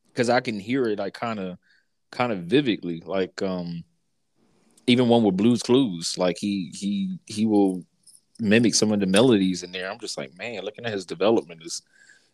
because 0.07 0.29
I 0.29 0.41
can 0.41 0.59
hear 0.59 0.85
it 0.87 0.99
like 0.99 1.13
kind 1.13 1.39
of, 1.39 1.57
kind 2.11 2.31
of 2.31 2.39
vividly. 2.39 3.01
Like 3.05 3.41
um, 3.41 3.83
even 4.87 5.07
one 5.07 5.23
with 5.23 5.37
Blues 5.37 5.63
Clues, 5.63 6.17
like 6.17 6.37
he 6.37 6.71
he 6.73 7.17
he 7.25 7.45
will 7.45 7.83
mimic 8.39 8.75
some 8.75 8.91
of 8.91 8.99
the 8.99 9.05
melodies 9.05 9.63
in 9.63 9.71
there. 9.71 9.89
I'm 9.89 9.99
just 9.99 10.17
like, 10.17 10.37
man, 10.37 10.63
looking 10.63 10.85
at 10.85 10.93
his 10.93 11.05
development 11.05 11.63
is 11.63 11.81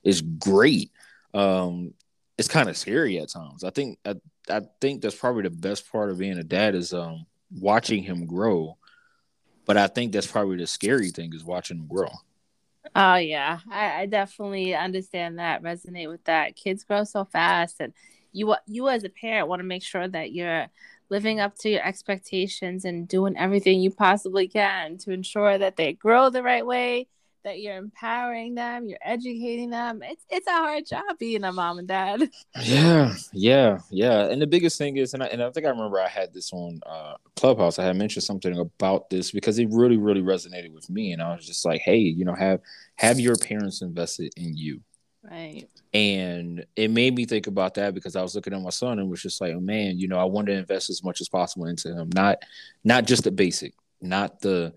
is 0.03 0.21
great. 0.21 0.91
Um, 1.33 1.93
it's 2.37 2.47
kind 2.47 2.69
of 2.69 2.77
scary 2.77 3.19
at 3.19 3.29
times. 3.29 3.63
I 3.63 3.69
think 3.71 3.99
I, 4.05 4.15
I 4.49 4.61
think 4.79 5.01
that's 5.01 5.15
probably 5.15 5.43
the 5.43 5.49
best 5.49 5.91
part 5.91 6.09
of 6.09 6.19
being 6.19 6.37
a 6.37 6.43
dad 6.43 6.75
is 6.75 6.93
um 6.93 7.25
watching 7.51 8.03
him 8.03 8.25
grow. 8.25 8.77
But 9.67 9.77
I 9.77 9.87
think 9.87 10.13
that's 10.13 10.27
probably 10.27 10.57
the 10.57 10.67
scary 10.67 11.11
thing 11.11 11.33
is 11.35 11.43
watching 11.43 11.77
them 11.77 11.87
grow. 11.87 12.09
Oh 12.95 13.15
yeah, 13.15 13.59
I, 13.69 14.01
I 14.01 14.05
definitely 14.05 14.73
understand 14.75 15.39
that, 15.39 15.61
resonate 15.63 16.09
with 16.09 16.23
that. 16.25 16.55
Kids 16.55 16.83
grow 16.83 17.03
so 17.03 17.25
fast, 17.25 17.77
and 17.79 17.93
you 18.31 18.55
you 18.65 18.89
as 18.89 19.03
a 19.03 19.09
parent 19.09 19.47
want 19.47 19.59
to 19.59 19.65
make 19.65 19.83
sure 19.83 20.07
that 20.07 20.31
you're 20.31 20.67
living 21.09 21.39
up 21.39 21.55
to 21.59 21.69
your 21.69 21.85
expectations 21.85 22.85
and 22.85 23.07
doing 23.07 23.37
everything 23.37 23.79
you 23.81 23.91
possibly 23.91 24.47
can 24.47 24.97
to 24.99 25.11
ensure 25.11 25.57
that 25.57 25.75
they 25.75 25.93
grow 25.93 26.29
the 26.29 26.43
right 26.43 26.65
way, 26.65 27.07
that 27.47 27.61
you're 27.61 27.77
empowering 27.77 28.55
them, 28.55 28.89
you're 28.89 28.99
educating 29.01 29.69
them. 29.69 30.01
It's 30.03 30.25
it's 30.29 30.47
a 30.47 30.51
hard 30.51 30.85
job 30.85 31.17
being 31.17 31.45
a 31.45 31.51
mom 31.53 31.79
and 31.79 31.87
dad. 31.87 32.29
Yeah, 32.61 33.13
yeah, 33.31 33.79
yeah. 33.89 34.25
And 34.25 34.41
the 34.41 34.47
biggest 34.47 34.77
thing 34.77 34.97
is, 34.97 35.13
and 35.13 35.23
I, 35.23 35.27
and 35.27 35.41
I 35.41 35.49
think 35.51 35.65
I 35.65 35.69
remember 35.69 35.99
I 35.99 36.09
had 36.09 36.33
this 36.33 36.51
on 36.51 36.81
uh, 36.85 37.13
Clubhouse. 37.35 37.79
I 37.79 37.85
had 37.85 37.95
mentioned 37.95 38.23
something 38.23 38.57
about 38.59 39.09
this 39.09 39.31
because 39.31 39.57
it 39.59 39.69
really, 39.71 39.95
really 39.95 40.21
resonated 40.21 40.73
with 40.73 40.89
me. 40.89 41.13
And 41.13 41.21
I 41.21 41.33
was 41.33 41.45
just 41.45 41.63
like, 41.63 41.81
hey, 41.81 41.97
you 41.97 42.25
know, 42.25 42.35
have 42.35 42.59
have 42.97 43.19
your 43.19 43.37
parents 43.37 43.81
invested 43.81 44.33
in 44.35 44.57
you. 44.57 44.81
Right. 45.23 45.67
And 45.93 46.65
it 46.75 46.91
made 46.91 47.15
me 47.15 47.25
think 47.25 47.47
about 47.47 47.75
that 47.75 47.93
because 47.93 48.15
I 48.17 48.21
was 48.21 48.35
looking 48.35 48.53
at 48.53 48.61
my 48.61 48.69
son 48.71 48.99
and 48.99 49.09
was 49.09 49.21
just 49.21 49.39
like, 49.39 49.53
oh, 49.53 49.61
man, 49.61 49.97
you 49.97 50.09
know, 50.09 50.19
I 50.19 50.25
want 50.25 50.47
to 50.47 50.53
invest 50.53 50.89
as 50.89 51.03
much 51.03 51.21
as 51.21 51.29
possible 51.29 51.67
into 51.67 51.93
him. 51.93 52.09
Not 52.13 52.39
not 52.83 53.05
just 53.05 53.23
the 53.23 53.31
basic, 53.31 53.73
not 54.01 54.41
the 54.41 54.73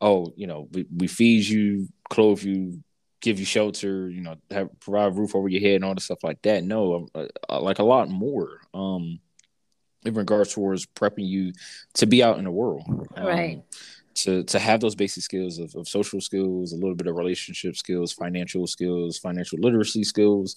oh, 0.00 0.32
you 0.36 0.46
know, 0.46 0.68
we, 0.72 0.86
we 0.96 1.06
feed 1.06 1.46
you, 1.46 1.88
clothe 2.10 2.42
you, 2.42 2.82
give 3.20 3.38
you 3.38 3.46
shelter, 3.46 4.10
you 4.10 4.20
know, 4.20 4.36
have 4.50 4.68
provide 4.80 5.06
a 5.06 5.10
roof 5.10 5.34
over 5.34 5.48
your 5.48 5.60
head 5.60 5.76
and 5.76 5.84
all 5.84 5.94
the 5.94 6.00
stuff 6.00 6.22
like 6.22 6.42
that. 6.42 6.64
No, 6.64 7.08
uh, 7.14 7.26
uh, 7.48 7.60
like 7.60 7.78
a 7.78 7.84
lot 7.84 8.10
more. 8.10 8.60
Um, 8.74 9.20
in 10.04 10.14
regards 10.14 10.54
towards 10.54 10.86
prepping 10.86 11.26
you 11.26 11.52
to 11.94 12.06
be 12.06 12.22
out 12.22 12.38
in 12.38 12.44
the 12.44 12.50
world, 12.50 12.84
um, 13.16 13.26
Right. 13.26 13.62
To 14.14 14.42
to 14.44 14.58
have 14.58 14.80
those 14.80 14.96
basic 14.96 15.22
skills 15.22 15.58
of, 15.58 15.74
of 15.76 15.88
social 15.88 16.20
skills, 16.20 16.72
a 16.72 16.76
little 16.76 16.96
bit 16.96 17.06
of 17.06 17.16
relationship 17.16 17.76
skills, 17.76 18.12
financial 18.12 18.66
skills, 18.66 19.18
financial 19.18 19.58
literacy 19.60 20.02
skills, 20.04 20.56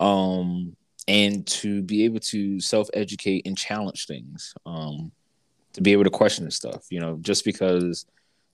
um, 0.00 0.76
and 1.06 1.46
to 1.46 1.82
be 1.82 2.04
able 2.04 2.18
to 2.20 2.60
self 2.60 2.88
educate 2.92 3.46
and 3.46 3.56
challenge 3.56 4.06
things, 4.06 4.52
um, 4.66 5.12
to 5.74 5.80
be 5.80 5.92
able 5.92 6.04
to 6.04 6.10
question 6.10 6.50
stuff. 6.50 6.86
You 6.90 7.00
know, 7.00 7.18
just 7.20 7.44
because 7.44 8.04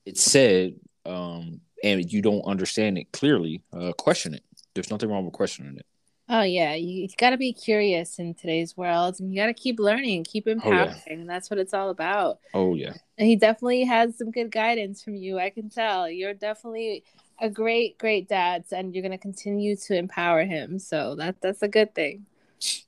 it's 0.05 0.23
said 0.23 0.75
um, 1.07 1.61
and 1.83 2.13
you 2.13 2.23
don't 2.23 2.43
understand 2.43 2.99
it 2.99 3.13
clearly, 3.13 3.63
uh, 3.73 3.93
question 3.93 4.35
it. 4.35 4.43
there's 4.75 4.91
nothing 4.91 5.11
wrong 5.11 5.25
with 5.25 5.35
questioning 5.35 5.77
it. 5.77 5.87
Oh 6.31 6.43
yeah, 6.43 6.75
you, 6.75 7.09
got 7.17 7.31
to 7.31 7.39
be 7.39 7.55
curious 7.55 8.19
in 8.19 8.35
today's 8.35 8.77
world, 8.77 9.17
and 9.19 9.33
you 9.33 9.41
got 9.41 9.47
to 9.47 9.55
keep 9.55 9.79
learning, 9.79 10.25
keep 10.25 10.47
empowering. 10.47 10.91
Oh, 10.91 11.15
yeah. 11.15 11.25
that's 11.27 11.49
what 11.49 11.59
it's 11.59 11.73
all 11.73 11.89
about. 11.89 12.39
Oh 12.53 12.75
yeah. 12.75 12.93
And 13.17 13.27
he 13.27 13.35
definitely 13.35 13.85
has 13.85 14.19
some 14.19 14.31
good 14.31 14.51
guidance 14.51 15.03
from 15.03 15.17
you. 15.17 15.39
I 15.39 15.49
can 15.49 15.71
tell 15.71 16.09
you're 16.11 16.35
definitely 16.35 17.05
a 17.41 17.49
great, 17.49 17.97
great 17.97 18.29
dad, 18.29 18.65
and 18.73 18.95
you're 18.95 19.03
gonna 19.03 19.17
continue 19.17 19.75
to 19.77 19.97
empower 19.97 20.45
him. 20.45 20.79
So 20.79 21.15
that 21.15 21.37
that's 21.41 21.63
a 21.63 21.69
good 21.69 21.95
thing. 21.95 22.27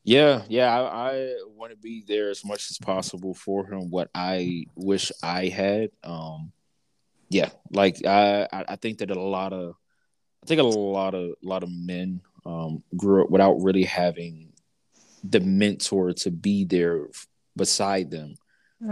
Yeah, 0.04 0.42
yeah. 0.48 0.78
I, 0.78 1.12
I 1.12 1.34
want 1.56 1.72
to 1.72 1.78
be 1.78 2.04
there 2.06 2.28
as 2.28 2.44
much 2.44 2.70
as 2.70 2.76
possible 2.76 3.32
for 3.32 3.64
him. 3.64 3.88
What 3.88 4.10
I 4.14 4.66
wish 4.74 5.12
I 5.22 5.46
had. 5.46 5.90
Um, 6.04 6.52
yeah, 7.30 7.50
like 7.70 8.04
I, 8.04 8.46
I 8.52 8.76
think 8.76 8.98
that 8.98 9.10
a 9.10 9.20
lot 9.20 9.52
of, 9.52 9.74
I 10.42 10.46
think 10.46 10.60
a 10.60 10.64
lot 10.64 11.14
of, 11.14 11.30
a 11.30 11.48
lot 11.48 11.62
of 11.62 11.70
men 11.70 12.20
um 12.46 12.82
grew 12.96 13.24
up 13.24 13.30
without 13.30 13.60
really 13.60 13.84
having 13.84 14.50
the 15.24 15.40
mentor 15.40 16.12
to 16.14 16.30
be 16.30 16.64
there 16.64 17.08
beside 17.56 18.10
them 18.10 18.34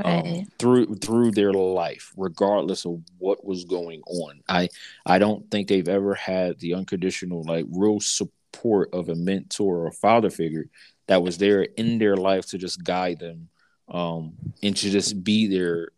um, 0.04 0.46
through 0.58 0.96
through 0.96 1.30
their 1.30 1.52
life, 1.52 2.12
regardless 2.16 2.84
of 2.84 3.00
what 3.18 3.44
was 3.44 3.64
going 3.64 4.02
on. 4.06 4.40
I 4.48 4.68
I 5.06 5.18
don't 5.18 5.50
think 5.50 5.68
they've 5.68 5.88
ever 5.88 6.14
had 6.14 6.58
the 6.58 6.74
unconditional, 6.74 7.42
like 7.44 7.64
real 7.70 7.98
support 8.00 8.90
of 8.92 9.08
a 9.08 9.14
mentor 9.14 9.78
or 9.78 9.86
a 9.86 9.92
father 9.92 10.30
figure 10.30 10.68
that 11.06 11.22
was 11.22 11.38
there 11.38 11.62
in 11.62 11.98
their 11.98 12.16
life 12.16 12.46
to 12.48 12.58
just 12.58 12.84
guide 12.84 13.18
them 13.18 13.48
um, 13.88 14.34
and 14.62 14.76
to 14.76 14.90
just 14.90 15.24
be 15.24 15.46
there 15.46 15.88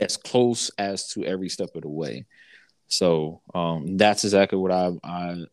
as 0.00 0.16
close 0.16 0.70
as 0.78 1.08
to 1.12 1.24
every 1.24 1.48
step 1.48 1.74
of 1.74 1.82
the 1.82 1.88
way. 1.88 2.26
So 2.88 3.40
um, 3.54 3.96
that's 3.96 4.24
exactly 4.24 4.58
what 4.58 4.72
I, 4.72 4.90
I 5.04 5.44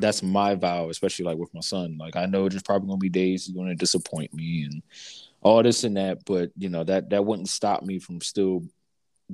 that's 0.00 0.22
my 0.22 0.54
vow, 0.54 0.90
especially 0.90 1.24
like 1.24 1.38
with 1.38 1.52
my 1.54 1.60
son. 1.60 1.96
Like 1.98 2.16
I 2.16 2.26
know 2.26 2.48
there's 2.48 2.62
probably 2.62 2.88
gonna 2.88 2.98
be 2.98 3.08
days 3.08 3.46
he's 3.46 3.56
gonna 3.56 3.74
disappoint 3.74 4.32
me 4.32 4.64
and 4.64 4.82
all 5.40 5.62
this 5.62 5.84
and 5.84 5.96
that, 5.96 6.24
but 6.24 6.50
you 6.56 6.68
know 6.68 6.84
that 6.84 7.10
that 7.10 7.24
wouldn't 7.24 7.48
stop 7.48 7.82
me 7.82 7.98
from 7.98 8.20
still 8.20 8.62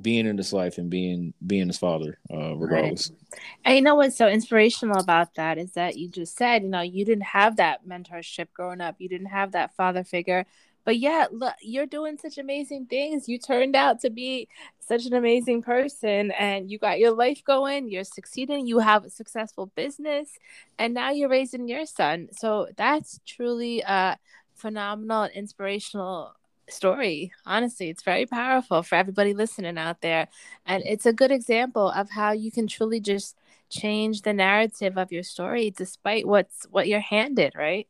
being 0.01 0.25
in 0.25 0.35
this 0.35 0.51
life 0.51 0.77
and 0.77 0.89
being 0.89 1.33
being 1.45 1.67
his 1.67 1.77
father, 1.77 2.17
uh, 2.31 2.55
regardless. 2.55 3.11
Right. 3.11 3.41
And 3.65 3.75
you 3.75 3.81
know 3.81 3.95
what's 3.95 4.17
so 4.17 4.27
inspirational 4.27 4.97
about 4.97 5.35
that 5.35 5.57
is 5.57 5.71
that 5.73 5.97
you 5.97 6.09
just 6.09 6.37
said, 6.37 6.63
you 6.63 6.69
know, 6.69 6.81
you 6.81 7.05
didn't 7.05 7.25
have 7.25 7.57
that 7.57 7.87
mentorship 7.87 8.47
growing 8.53 8.81
up, 8.81 8.95
you 8.99 9.07
didn't 9.07 9.27
have 9.27 9.53
that 9.53 9.75
father 9.75 10.03
figure, 10.03 10.45
but 10.85 10.97
yeah, 10.97 11.25
look, 11.31 11.55
you're 11.61 11.87
doing 11.87 12.17
such 12.17 12.37
amazing 12.37 12.85
things. 12.85 13.27
You 13.27 13.39
turned 13.39 13.75
out 13.75 13.99
to 14.01 14.09
be 14.09 14.47
such 14.79 15.05
an 15.05 15.13
amazing 15.13 15.63
person, 15.63 16.31
and 16.31 16.69
you 16.71 16.77
got 16.77 16.99
your 16.99 17.11
life 17.11 17.43
going. 17.43 17.89
You're 17.89 18.03
succeeding. 18.03 18.67
You 18.67 18.79
have 18.79 19.03
a 19.03 19.09
successful 19.09 19.65
business, 19.75 20.29
and 20.77 20.93
now 20.93 21.09
you're 21.09 21.27
raising 21.27 21.67
your 21.67 21.85
son. 21.87 22.29
So 22.31 22.67
that's 22.77 23.19
truly 23.25 23.81
a 23.81 24.17
phenomenal 24.53 25.23
and 25.23 25.33
inspirational 25.33 26.35
story. 26.69 27.31
Honestly, 27.45 27.89
it's 27.89 28.03
very 28.03 28.25
powerful 28.25 28.83
for 28.83 28.95
everybody 28.95 29.33
listening 29.33 29.77
out 29.77 30.01
there. 30.01 30.27
And 30.65 30.83
it's 30.85 31.05
a 31.05 31.13
good 31.13 31.31
example 31.31 31.89
of 31.89 32.11
how 32.11 32.31
you 32.31 32.51
can 32.51 32.67
truly 32.67 32.99
just 32.99 33.35
change 33.69 34.21
the 34.21 34.33
narrative 34.33 34.97
of 34.97 35.11
your 35.11 35.23
story 35.23 35.71
despite 35.71 36.27
what's 36.27 36.65
what 36.69 36.87
you're 36.87 36.99
handed, 36.99 37.53
right? 37.55 37.87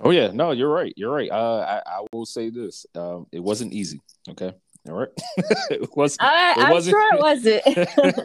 Oh 0.00 0.10
yeah, 0.10 0.30
no, 0.32 0.52
you're 0.52 0.70
right. 0.72 0.92
You're 0.96 1.12
right. 1.12 1.30
Uh, 1.30 1.80
I, 1.86 1.98
I 1.98 2.06
will 2.12 2.26
say 2.26 2.50
this. 2.50 2.86
Um, 2.94 3.26
it 3.32 3.40
wasn't 3.40 3.72
easy. 3.72 4.00
Okay. 4.28 4.52
All 4.88 4.94
right. 4.94 5.08
it 5.70 5.88
wasn't. 5.96 6.22
Uh, 6.22 6.54
it 6.56 6.64
I'm 6.64 6.70
wasn't, 6.70 6.92
sure 6.92 7.14
it 7.14 7.20
wasn't. 7.20 7.62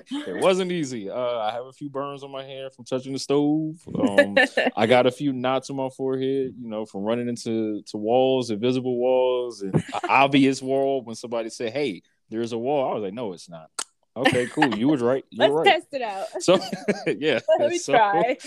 it 0.28 0.42
wasn't 0.42 0.72
easy. 0.72 1.10
Uh, 1.10 1.40
I 1.40 1.52
have 1.52 1.66
a 1.66 1.74
few 1.74 1.90
burns 1.90 2.24
on 2.24 2.32
my 2.32 2.44
hand 2.44 2.72
from 2.74 2.86
touching 2.86 3.12
the 3.12 3.20
stove. 3.20 3.78
Um, 4.00 4.38
I 4.78 4.86
got 4.86 5.06
a 5.08 5.12
few 5.12 5.34
knots 5.34 5.70
on 5.70 5.76
my 5.76 5.90
forehead, 5.90 6.54
you 6.58 6.70
know, 6.70 6.86
from 6.86 7.02
running 7.02 7.28
into 7.28 7.82
to 7.88 7.98
walls, 7.98 8.50
invisible 8.50 8.98
walls, 8.98 9.62
and 9.62 9.84
obvious 10.08 10.62
wall. 10.62 11.02
When 11.04 11.16
somebody 11.16 11.50
said, 11.50 11.74
"Hey, 11.74 12.02
there's 12.30 12.54
a 12.54 12.58
wall," 12.58 12.92
I 12.92 12.94
was 12.94 13.04
like, 13.04 13.14
"No, 13.14 13.34
it's 13.34 13.50
not." 13.50 13.70
Okay, 14.16 14.46
cool. 14.48 14.78
You 14.78 14.90
was 14.90 15.02
right. 15.02 15.26
You're 15.32 15.50
Let's 15.50 15.54
right. 15.54 15.66
test 15.66 15.88
it 15.92 16.02
out. 16.04 16.28
So, 16.44 16.60
yeah. 17.18 17.40
Let 17.60 17.72
me 17.72 17.78
so- 17.80 17.94
try. 17.94 18.38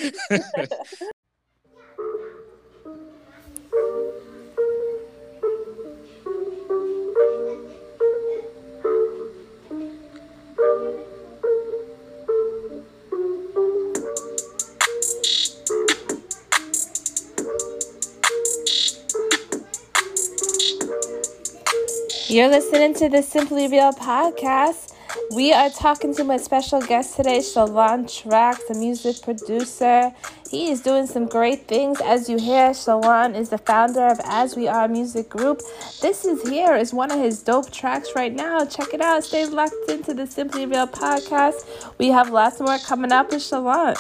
You're 22.37 22.49
listening 22.49 22.93
to 22.97 23.09
the 23.09 23.23
Simply 23.23 23.67
Real 23.67 23.95
podcast. 23.95 24.93
We 25.35 25.55
are 25.55 25.71
talking 25.71 26.15
to 26.17 26.23
my 26.23 26.37
special 26.37 26.83
guest 26.83 27.17
today, 27.17 27.39
Chalant 27.39 28.15
Track, 28.15 28.59
the 28.69 28.75
music 28.75 29.23
producer. 29.23 30.13
He 30.51 30.71
is 30.71 30.83
doing 30.83 31.07
some 31.07 31.29
great 31.29 31.67
things. 31.67 31.99
As 32.03 32.29
you 32.29 32.37
hear, 32.37 32.73
Chalant 32.73 33.37
is 33.37 33.49
the 33.49 33.57
founder 33.57 34.05
of 34.05 34.21
As 34.23 34.55
We 34.55 34.69
Are 34.69 34.87
Music 34.87 35.31
Group. 35.31 35.63
This 36.03 36.27
is 36.27 36.47
here 36.47 36.77
is 36.77 36.93
one 36.93 37.11
of 37.11 37.19
his 37.19 37.43
dope 37.43 37.71
tracks 37.73 38.11
right 38.15 38.35
now. 38.35 38.67
Check 38.67 38.93
it 38.93 39.01
out. 39.01 39.25
Stay 39.25 39.47
locked 39.47 39.89
into 39.89 40.13
the 40.13 40.27
Simply 40.27 40.67
Real 40.67 40.87
podcast. 40.87 41.65
We 41.97 42.09
have 42.09 42.29
lots 42.29 42.61
more 42.61 42.77
coming 42.77 43.13
up 43.13 43.31
with 43.31 43.41
Chalant. 43.41 43.97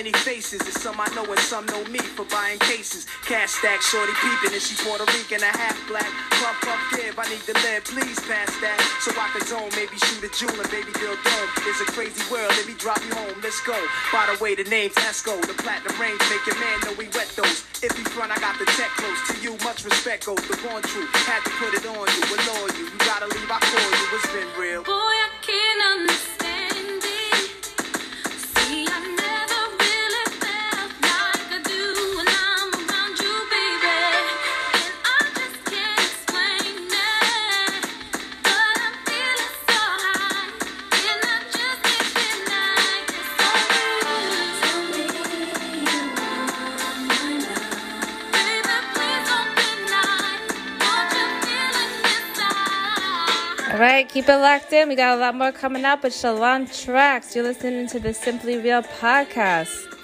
Many 0.00 0.16
faces, 0.24 0.64
and 0.64 0.72
some 0.80 0.96
I 0.96 1.12
know 1.12 1.28
and 1.28 1.44
some 1.44 1.68
know 1.68 1.84
me 1.92 2.00
for 2.00 2.24
buying 2.32 2.56
cases. 2.64 3.04
Cash 3.28 3.60
stack, 3.60 3.84
shorty 3.84 4.16
peeping, 4.16 4.56
and 4.56 4.64
she 4.64 4.72
Puerto 4.80 5.04
Rican, 5.12 5.44
a 5.44 5.52
half 5.52 5.76
black. 5.92 6.08
Puff, 6.40 6.56
puff, 6.64 6.80
give, 6.96 7.20
I 7.20 7.28
need 7.28 7.44
the 7.44 7.52
lead, 7.60 7.84
please 7.84 8.16
pass 8.24 8.48
that. 8.64 8.80
So 9.04 9.12
I 9.12 9.28
can 9.36 9.44
zone, 9.44 9.68
maybe 9.76 10.00
shoot 10.00 10.24
a 10.24 10.32
jewel 10.32 10.56
and 10.56 10.72
baby 10.72 10.88
girl 10.96 11.12
dome. 11.20 11.48
It's 11.68 11.84
a 11.84 11.88
crazy 11.92 12.24
world, 12.32 12.48
let 12.56 12.64
me 12.64 12.72
drop 12.80 12.96
you 13.04 13.12
home, 13.12 13.44
let's 13.44 13.60
go. 13.60 13.76
By 14.08 14.24
the 14.32 14.40
way, 14.40 14.56
the 14.56 14.64
name's 14.72 14.96
Esco, 15.04 15.36
the 15.36 15.52
platinum 15.60 15.92
range, 16.00 16.24
make 16.32 16.48
your 16.48 16.56
man 16.56 16.80
know 16.88 16.96
we 16.96 17.12
wet 17.12 17.28
those. 17.36 17.68
If 17.84 17.92
he 17.92 18.00
front, 18.08 18.32
I 18.32 18.40
got 18.40 18.56
the 18.56 18.64
tech 18.80 18.88
close. 18.96 19.20
To 19.28 19.34
you, 19.44 19.52
much 19.68 19.84
respect 19.84 20.24
goes, 20.24 20.40
the 20.48 20.56
born 20.64 20.80
truth. 20.80 21.12
Had 21.28 21.44
to 21.44 21.52
put 21.60 21.76
it 21.76 21.84
on 21.84 22.08
you, 22.08 22.22
allure 22.24 22.72
you. 22.72 22.88
You 22.88 23.00
gotta 23.04 23.28
leave, 23.28 23.52
I 23.52 23.60
call 23.60 23.90
you, 24.00 24.06
it's 24.16 24.32
been 24.32 24.48
real. 24.56 24.80
Boy, 24.80 24.96
I 24.96 25.28
can't 25.44 25.80
understand 25.92 26.39
keep 54.10 54.28
it 54.28 54.36
locked 54.36 54.72
in. 54.72 54.88
We 54.88 54.96
got 54.96 55.16
a 55.16 55.20
lot 55.20 55.36
more 55.36 55.52
coming 55.52 55.84
up 55.84 56.02
with 56.02 56.12
Chalant 56.12 56.84
Tracks. 56.84 57.34
You're 57.34 57.44
listening 57.44 57.86
to 57.88 58.00
the 58.00 58.12
Simply 58.12 58.58
Real 58.58 58.82
podcast. 58.82 59.99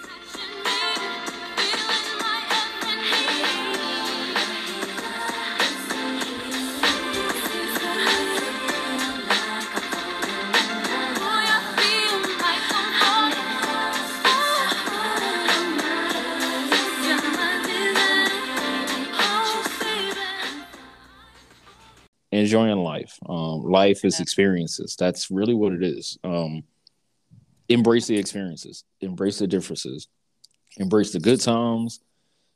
Life. 23.07 23.19
Um, 23.29 23.63
life 23.63 24.05
is 24.05 24.21
experiences. 24.21 24.97
That's 24.99 25.31
really 25.31 25.55
what 25.55 25.73
it 25.73 25.83
is. 25.83 26.19
Um, 26.25 26.65
embrace 27.69 28.07
the 28.07 28.17
experiences, 28.17 28.85
embrace 29.01 29.39
the 29.39 29.47
differences, 29.47 30.09
embrace 30.79 31.13
the 31.13 31.21
good 31.21 31.41
times, 31.41 32.01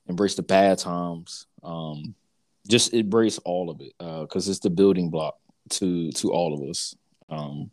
embrace 0.09 0.35
the 0.35 0.43
bad 0.43 0.79
times. 0.79 1.47
Um, 1.63 2.15
just 2.69 2.95
embrace 2.95 3.39
all 3.39 3.71
of 3.71 3.81
it 3.81 3.93
because 3.99 4.49
it's 4.49 4.61
the 4.61 4.71
building 4.71 5.11
block 5.11 5.37
to 5.71 6.11
to 6.13 6.33
all 6.33 6.55
of 6.55 6.69
us. 6.69 6.95
Um, 7.29 7.71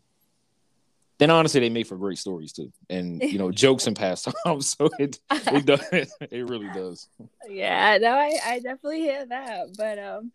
then 1.20 1.32
honestly, 1.32 1.60
they 1.60 1.70
make 1.70 1.88
for 1.88 1.98
great 1.98 2.18
stories 2.18 2.54
too, 2.54 2.72
and 2.90 3.22
you 3.22 3.40
know 3.40 3.52
jokes 3.52 3.88
and 3.88 3.96
pastimes. 3.96 4.36
So 4.78 4.90
it 5.00 5.20
it 5.30 5.66
does 5.66 5.82
it 6.22 6.50
really 6.50 6.70
does. 6.74 7.08
Yeah, 7.50 7.98
no, 8.00 8.12
I, 8.12 8.38
I 8.46 8.60
definitely 8.60 9.02
hear 9.02 9.26
that. 9.26 9.68
But 9.78 9.98
um, 10.00 10.32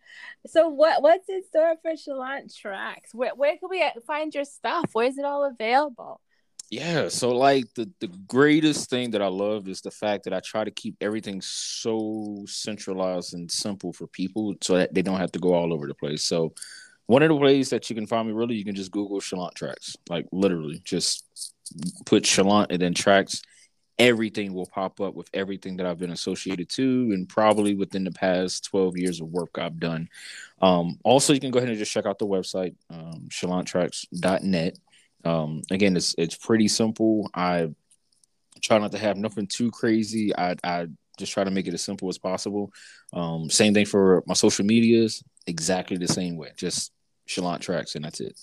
so 0.46 0.68
what 0.68 1.02
what's 1.02 1.28
in 1.28 1.44
store 1.44 1.76
for 1.82 1.92
Chalant 1.92 2.56
Tracks? 2.56 3.14
Where 3.14 3.34
where 3.34 3.56
can 3.56 3.68
we 3.70 3.84
find 4.06 4.34
your 4.34 4.44
stuff? 4.44 4.90
Where 4.92 5.06
is 5.06 5.18
it 5.18 5.24
all 5.24 5.44
available? 5.44 6.20
Yeah, 6.72 7.08
so 7.08 7.36
like 7.36 7.66
the 7.74 7.90
the 8.00 8.08
greatest 8.26 8.88
thing 8.88 9.10
that 9.10 9.20
I 9.20 9.26
love 9.28 9.68
is 9.68 9.82
the 9.82 9.90
fact 9.90 10.24
that 10.24 10.32
I 10.32 10.40
try 10.40 10.64
to 10.64 10.70
keep 10.70 10.96
everything 11.02 11.42
so 11.42 12.44
centralized 12.46 13.34
and 13.34 13.50
simple 13.50 13.92
for 13.92 14.06
people 14.06 14.54
so 14.62 14.78
that 14.78 14.94
they 14.94 15.02
don't 15.02 15.20
have 15.20 15.32
to 15.32 15.38
go 15.38 15.52
all 15.52 15.74
over 15.74 15.86
the 15.86 15.94
place. 15.94 16.24
So 16.24 16.54
one 17.12 17.22
of 17.22 17.28
the 17.28 17.36
ways 17.36 17.68
that 17.68 17.90
you 17.90 17.94
can 17.94 18.06
find 18.06 18.26
me 18.26 18.32
really 18.32 18.54
you 18.54 18.64
can 18.64 18.74
just 18.74 18.90
Google 18.90 19.20
Chalant 19.20 19.52
tracks. 19.52 19.94
Like 20.08 20.26
literally 20.32 20.80
just 20.82 21.52
put 22.06 22.22
Chalant 22.22 22.68
and 22.70 22.80
then 22.80 22.94
tracks. 22.94 23.42
Everything 23.98 24.54
will 24.54 24.64
pop 24.64 24.98
up 24.98 25.14
with 25.14 25.28
everything 25.34 25.76
that 25.76 25.84
I've 25.84 25.98
been 25.98 26.12
associated 26.12 26.70
to 26.70 27.10
and 27.12 27.28
probably 27.28 27.74
within 27.74 28.04
the 28.04 28.12
past 28.12 28.64
12 28.64 28.96
years 28.96 29.20
of 29.20 29.28
work 29.28 29.58
I've 29.58 29.78
done. 29.78 30.08
Um, 30.62 30.98
also, 31.04 31.34
you 31.34 31.40
can 31.40 31.50
go 31.50 31.58
ahead 31.58 31.68
and 31.68 31.78
just 31.78 31.92
check 31.92 32.06
out 32.06 32.18
the 32.18 32.26
website, 32.26 32.76
um, 32.88 33.28
chalanttracks.net. 33.28 34.78
Um, 35.22 35.60
again, 35.70 35.94
it's 35.98 36.14
it's 36.16 36.34
pretty 36.34 36.68
simple. 36.68 37.28
I 37.34 37.68
try 38.62 38.78
not 38.78 38.92
to 38.92 38.98
have 38.98 39.18
nothing 39.18 39.48
too 39.48 39.70
crazy. 39.70 40.34
I 40.34 40.56
I 40.64 40.86
just 41.18 41.32
try 41.32 41.44
to 41.44 41.50
make 41.50 41.66
it 41.66 41.74
as 41.74 41.84
simple 41.84 42.08
as 42.08 42.16
possible. 42.16 42.72
Um, 43.12 43.50
same 43.50 43.74
thing 43.74 43.84
for 43.84 44.22
my 44.26 44.32
social 44.32 44.64
medias, 44.64 45.22
exactly 45.46 45.98
the 45.98 46.08
same 46.08 46.38
way. 46.38 46.52
Just 46.56 46.90
Chalant 47.28 47.60
tracks, 47.60 47.94
and 47.94 48.04
that's 48.04 48.20
it. 48.20 48.36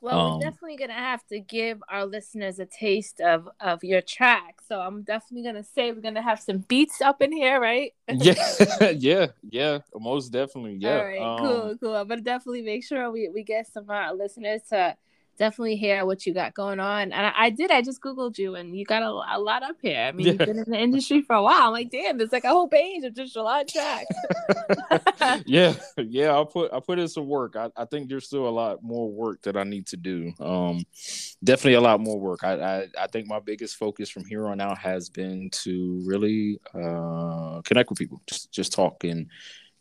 Well, 0.00 0.18
Um, 0.18 0.38
we're 0.38 0.44
definitely 0.50 0.76
gonna 0.76 0.92
have 0.92 1.26
to 1.28 1.40
give 1.40 1.82
our 1.88 2.04
listeners 2.06 2.58
a 2.58 2.66
taste 2.66 3.20
of 3.20 3.48
of 3.60 3.82
your 3.82 4.02
track. 4.02 4.60
So 4.68 4.80
I'm 4.80 5.02
definitely 5.02 5.44
gonna 5.44 5.64
say 5.64 5.92
we're 5.92 6.00
gonna 6.00 6.22
have 6.22 6.40
some 6.40 6.58
beats 6.58 7.00
up 7.00 7.22
in 7.22 7.32
here, 7.32 7.60
right? 7.60 7.92
Yeah, 8.08 8.34
yeah, 8.96 9.26
yeah, 9.50 9.78
most 9.94 10.28
definitely. 10.30 10.76
Yeah. 10.78 10.98
All 10.98 11.04
right, 11.04 11.20
Um, 11.20 11.46
cool, 11.46 11.76
cool. 11.78 11.96
I'm 11.96 12.08
gonna 12.08 12.20
definitely 12.20 12.62
make 12.62 12.84
sure 12.84 13.10
we, 13.10 13.28
we 13.28 13.42
get 13.42 13.66
some 13.66 13.84
of 13.84 13.90
our 13.90 14.14
listeners 14.14 14.62
to 14.70 14.96
definitely 15.36 15.76
hear 15.76 16.04
what 16.04 16.26
you 16.26 16.34
got 16.34 16.54
going 16.54 16.80
on. 16.80 17.12
And 17.12 17.26
I, 17.26 17.32
I 17.36 17.50
did. 17.50 17.70
I 17.70 17.82
just 17.82 18.00
googled 18.00 18.38
you, 18.38 18.54
and 18.54 18.76
you 18.76 18.84
got 18.84 19.02
a, 19.02 19.08
a 19.08 19.38
lot 19.38 19.62
up 19.62 19.76
here. 19.80 20.00
I 20.00 20.12
mean, 20.12 20.26
you've 20.26 20.38
been 20.38 20.58
in 20.58 20.70
the 20.70 20.78
industry 20.78 21.22
for 21.22 21.36
a 21.36 21.42
while. 21.42 21.68
I'm 21.68 21.72
like, 21.72 21.90
damn, 21.90 22.18
there's 22.18 22.32
like 22.32 22.44
a 22.44 22.48
whole 22.48 22.68
page 22.68 23.04
of 23.04 23.14
just 23.14 23.36
a 23.36 23.42
lot 23.42 23.62
of 23.62 23.72
tracks. 23.72 24.14
yeah, 25.46 25.74
yeah, 25.96 26.30
I'll 26.30 26.46
put 26.46 26.72
I 26.72 26.80
put 26.80 26.98
in 26.98 27.08
some 27.08 27.26
work. 27.26 27.56
I, 27.56 27.70
I 27.76 27.84
think 27.84 28.08
there's 28.08 28.26
still 28.26 28.48
a 28.48 28.50
lot 28.50 28.82
more 28.82 29.10
work 29.10 29.42
that 29.42 29.56
I 29.56 29.64
need 29.64 29.86
to 29.88 29.96
do. 29.96 30.32
Um 30.40 30.84
definitely 31.42 31.74
a 31.74 31.80
lot 31.80 32.00
more 32.00 32.18
work. 32.18 32.44
I, 32.44 32.54
I 32.54 32.86
I 32.98 33.06
think 33.06 33.26
my 33.26 33.40
biggest 33.40 33.76
focus 33.76 34.08
from 34.10 34.24
here 34.24 34.46
on 34.48 34.60
out 34.60 34.78
has 34.78 35.08
been 35.08 35.50
to 35.50 36.02
really 36.04 36.60
uh 36.74 37.60
connect 37.62 37.90
with 37.90 37.98
people. 37.98 38.20
Just 38.26 38.52
just 38.52 38.72
talk 38.72 39.04
and 39.04 39.28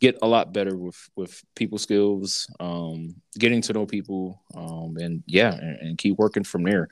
get 0.01 0.17
a 0.21 0.27
lot 0.27 0.53
better 0.53 0.75
with 0.77 1.09
with 1.15 1.43
people 1.55 1.77
skills, 1.77 2.47
um 2.59 3.15
getting 3.39 3.61
to 3.61 3.73
know 3.73 3.85
people, 3.85 4.41
um 4.55 4.97
and 4.97 5.23
yeah, 5.27 5.53
and, 5.53 5.77
and 5.81 5.97
keep 5.97 6.17
working 6.17 6.43
from 6.43 6.63
there. 6.63 6.87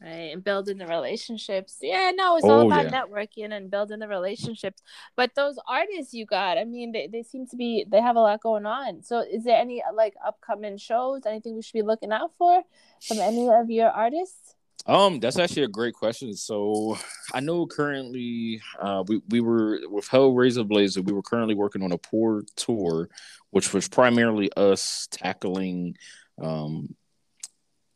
right 0.00 0.32
and 0.34 0.42
building 0.42 0.78
the 0.78 0.86
relationships 0.86 1.78
yeah 1.80 2.10
no 2.12 2.36
it's 2.36 2.44
all 2.44 2.62
Oh, 2.62 2.66
about 2.66 2.86
yeah. 2.86 2.90
networking 2.90 3.52
and 3.52 3.70
building 3.70 4.00
the 4.00 4.08
relationships 4.08 4.82
but 5.14 5.30
those 5.36 5.56
artists 5.68 6.12
you 6.12 6.26
got 6.26 6.58
i 6.58 6.64
mean 6.64 6.90
they, 6.90 7.06
they 7.06 7.22
seem 7.22 7.46
to 7.46 7.56
be 7.56 7.86
they 7.88 8.00
have 8.00 8.16
a 8.16 8.20
lot 8.20 8.40
going 8.42 8.66
on 8.66 9.02
so 9.04 9.20
is 9.20 9.44
there 9.44 9.56
any 9.60 9.80
like 9.94 10.14
upcoming 10.26 10.76
shows 10.76 11.24
anything 11.24 11.54
we 11.54 11.62
should 11.62 11.74
be 11.74 11.82
looking 11.82 12.10
out 12.10 12.32
for 12.36 12.62
from 13.06 13.18
any 13.20 13.48
of 13.48 13.70
your 13.70 13.90
artists 13.90 14.56
Um, 14.84 15.20
that's 15.20 15.38
actually 15.38 15.62
a 15.62 15.68
great 15.68 15.94
question. 15.94 16.34
So 16.34 16.98
I 17.32 17.40
know 17.40 17.66
currently 17.66 18.60
uh 18.80 19.04
we, 19.06 19.22
we 19.28 19.40
were 19.40 19.78
with 19.88 20.08
Hellraiser 20.08 20.66
Blazer, 20.66 21.02
we 21.02 21.12
were 21.12 21.22
currently 21.22 21.54
working 21.54 21.82
on 21.82 21.92
a 21.92 21.98
pour 21.98 22.42
tour, 22.56 23.08
which 23.50 23.72
was 23.72 23.88
primarily 23.88 24.50
us 24.56 25.06
tackling 25.10 25.96
um 26.42 26.96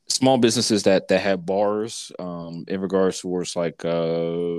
small 0.08 0.38
businesses 0.38 0.84
that 0.84 1.08
that 1.08 1.20
have 1.20 1.44
bars 1.44 2.12
um 2.20 2.64
in 2.68 2.80
regards 2.80 3.20
towards 3.20 3.56
like 3.56 3.84
uh 3.84 4.54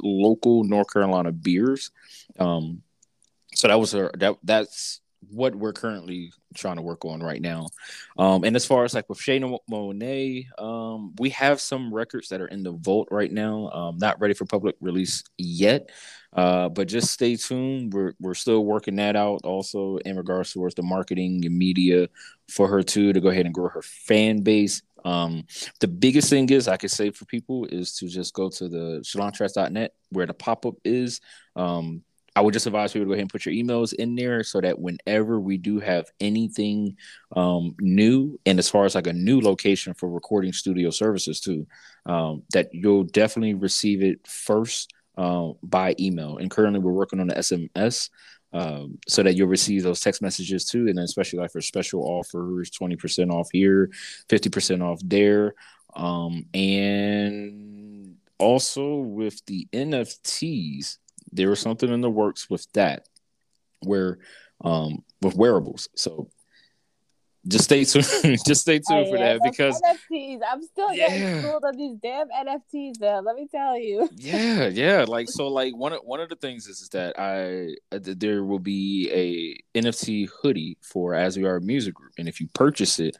local 0.00 0.64
North 0.64 0.90
Carolina 0.90 1.32
beers. 1.32 1.90
Um 2.38 2.82
so 3.54 3.68
that 3.68 3.78
was 3.78 3.92
a 3.92 4.10
that 4.14 4.36
that's 4.42 5.01
what 5.30 5.54
we're 5.54 5.72
currently 5.72 6.32
trying 6.54 6.76
to 6.76 6.82
work 6.82 7.04
on 7.04 7.22
right 7.22 7.40
now. 7.40 7.68
Um, 8.18 8.44
and 8.44 8.56
as 8.56 8.66
far 8.66 8.84
as 8.84 8.94
like 8.94 9.08
with 9.08 9.18
Shayna 9.18 9.58
Monet, 9.68 10.48
um, 10.58 11.14
we 11.18 11.30
have 11.30 11.60
some 11.60 11.92
records 11.92 12.28
that 12.28 12.40
are 12.40 12.48
in 12.48 12.62
the 12.62 12.72
vault 12.72 13.08
right 13.10 13.30
now, 13.30 13.70
um, 13.70 13.98
not 13.98 14.20
ready 14.20 14.34
for 14.34 14.44
public 14.44 14.76
release 14.80 15.24
yet. 15.38 15.90
Uh, 16.34 16.68
but 16.70 16.88
just 16.88 17.10
stay 17.10 17.36
tuned. 17.36 17.92
We're 17.92 18.14
we're 18.18 18.34
still 18.34 18.64
working 18.64 18.96
that 18.96 19.16
out. 19.16 19.40
Also, 19.44 19.98
in 19.98 20.16
regards 20.16 20.52
towards 20.52 20.74
the 20.74 20.82
marketing 20.82 21.44
and 21.44 21.58
media 21.58 22.08
for 22.48 22.68
her 22.68 22.82
too, 22.82 23.12
to 23.12 23.20
go 23.20 23.28
ahead 23.28 23.44
and 23.44 23.54
grow 23.54 23.68
her 23.68 23.82
fan 23.82 24.40
base. 24.40 24.80
Um, 25.04 25.44
the 25.80 25.88
biggest 25.88 26.30
thing 26.30 26.48
is 26.48 26.68
I 26.68 26.76
could 26.76 26.90
say 26.90 27.10
for 27.10 27.24
people 27.26 27.66
is 27.66 27.96
to 27.96 28.08
just 28.08 28.32
go 28.34 28.48
to 28.48 28.68
the 28.68 29.00
chalanttracks.net 29.04 29.92
where 30.10 30.26
the 30.26 30.34
pop 30.34 30.64
up 30.64 30.76
is. 30.84 31.20
Um, 31.56 32.02
I 32.34 32.40
would 32.40 32.54
just 32.54 32.66
advise 32.66 32.92
people 32.92 33.04
to 33.04 33.08
go 33.08 33.12
ahead 33.12 33.22
and 33.22 33.30
put 33.30 33.44
your 33.44 33.54
emails 33.54 33.92
in 33.92 34.14
there 34.14 34.42
so 34.42 34.60
that 34.60 34.78
whenever 34.78 35.38
we 35.38 35.58
do 35.58 35.80
have 35.80 36.06
anything 36.18 36.96
um, 37.36 37.74
new, 37.78 38.38
and 38.46 38.58
as 38.58 38.70
far 38.70 38.84
as 38.84 38.94
like 38.94 39.06
a 39.06 39.12
new 39.12 39.40
location 39.40 39.92
for 39.92 40.08
recording 40.08 40.52
studio 40.52 40.90
services 40.90 41.40
too, 41.40 41.66
um, 42.06 42.42
that 42.52 42.72
you'll 42.72 43.04
definitely 43.04 43.54
receive 43.54 44.02
it 44.02 44.26
first 44.26 44.94
uh, 45.18 45.50
by 45.62 45.94
email. 46.00 46.38
And 46.38 46.50
currently, 46.50 46.80
we're 46.80 46.92
working 46.92 47.20
on 47.20 47.26
the 47.26 47.34
SMS. 47.34 48.08
Um, 48.54 48.98
so 49.08 49.22
that 49.22 49.34
you'll 49.34 49.48
receive 49.48 49.82
those 49.82 50.02
text 50.02 50.20
messages 50.20 50.66
too, 50.66 50.86
and 50.86 50.98
then 50.98 51.04
especially 51.04 51.38
like 51.38 51.52
for 51.52 51.62
special 51.62 52.02
offers, 52.02 52.68
twenty 52.68 52.96
percent 52.96 53.30
off 53.30 53.48
here, 53.50 53.90
fifty 54.28 54.50
percent 54.50 54.82
off 54.82 55.00
there, 55.02 55.54
um, 55.94 56.44
and 56.52 58.16
also 58.38 58.96
with 58.96 59.40
the 59.46 59.66
NFTs, 59.72 60.98
there 61.32 61.50
was 61.50 61.60
something 61.60 61.90
in 61.92 62.00
the 62.00 62.10
works 62.10 62.48
with 62.50 62.70
that, 62.72 63.08
where 63.80 64.18
um 64.64 65.02
with 65.20 65.34
wearables. 65.34 65.88
So 65.96 66.28
just 67.48 67.64
stay 67.64 67.84
tuned. 67.84 68.06
just 68.46 68.60
stay 68.60 68.78
tuned 68.78 69.08
for 69.08 69.18
that 69.18 69.40
because 69.42 69.80
NFTs. 69.82 70.40
I'm 70.48 70.62
still 70.62 70.94
getting 70.94 71.20
Yeah. 71.22 71.40
schooled 71.40 71.64
on 71.64 71.76
these 71.76 71.96
damn 72.00 72.28
NFTs. 72.28 72.98
Though. 73.00 73.20
Let 73.24 73.34
me 73.34 73.48
tell 73.50 73.76
you. 73.76 74.08
yeah, 74.14 74.68
yeah. 74.68 75.04
Like 75.08 75.28
so, 75.28 75.48
like 75.48 75.74
one 75.76 75.92
of 75.92 76.00
one 76.04 76.20
of 76.20 76.28
the 76.28 76.36
things 76.36 76.68
is, 76.68 76.80
is 76.80 76.88
that 76.90 77.18
I 77.18 77.74
uh, 77.94 77.98
there 78.00 78.44
will 78.44 78.60
be 78.60 79.10
a 79.74 79.78
NFT 79.80 80.28
hoodie 80.28 80.78
for 80.82 81.14
As 81.14 81.36
We 81.36 81.44
Are 81.44 81.58
Music 81.58 81.94
Group, 81.94 82.12
and 82.16 82.28
if 82.28 82.40
you 82.40 82.46
purchase 82.54 83.00
it, 83.00 83.16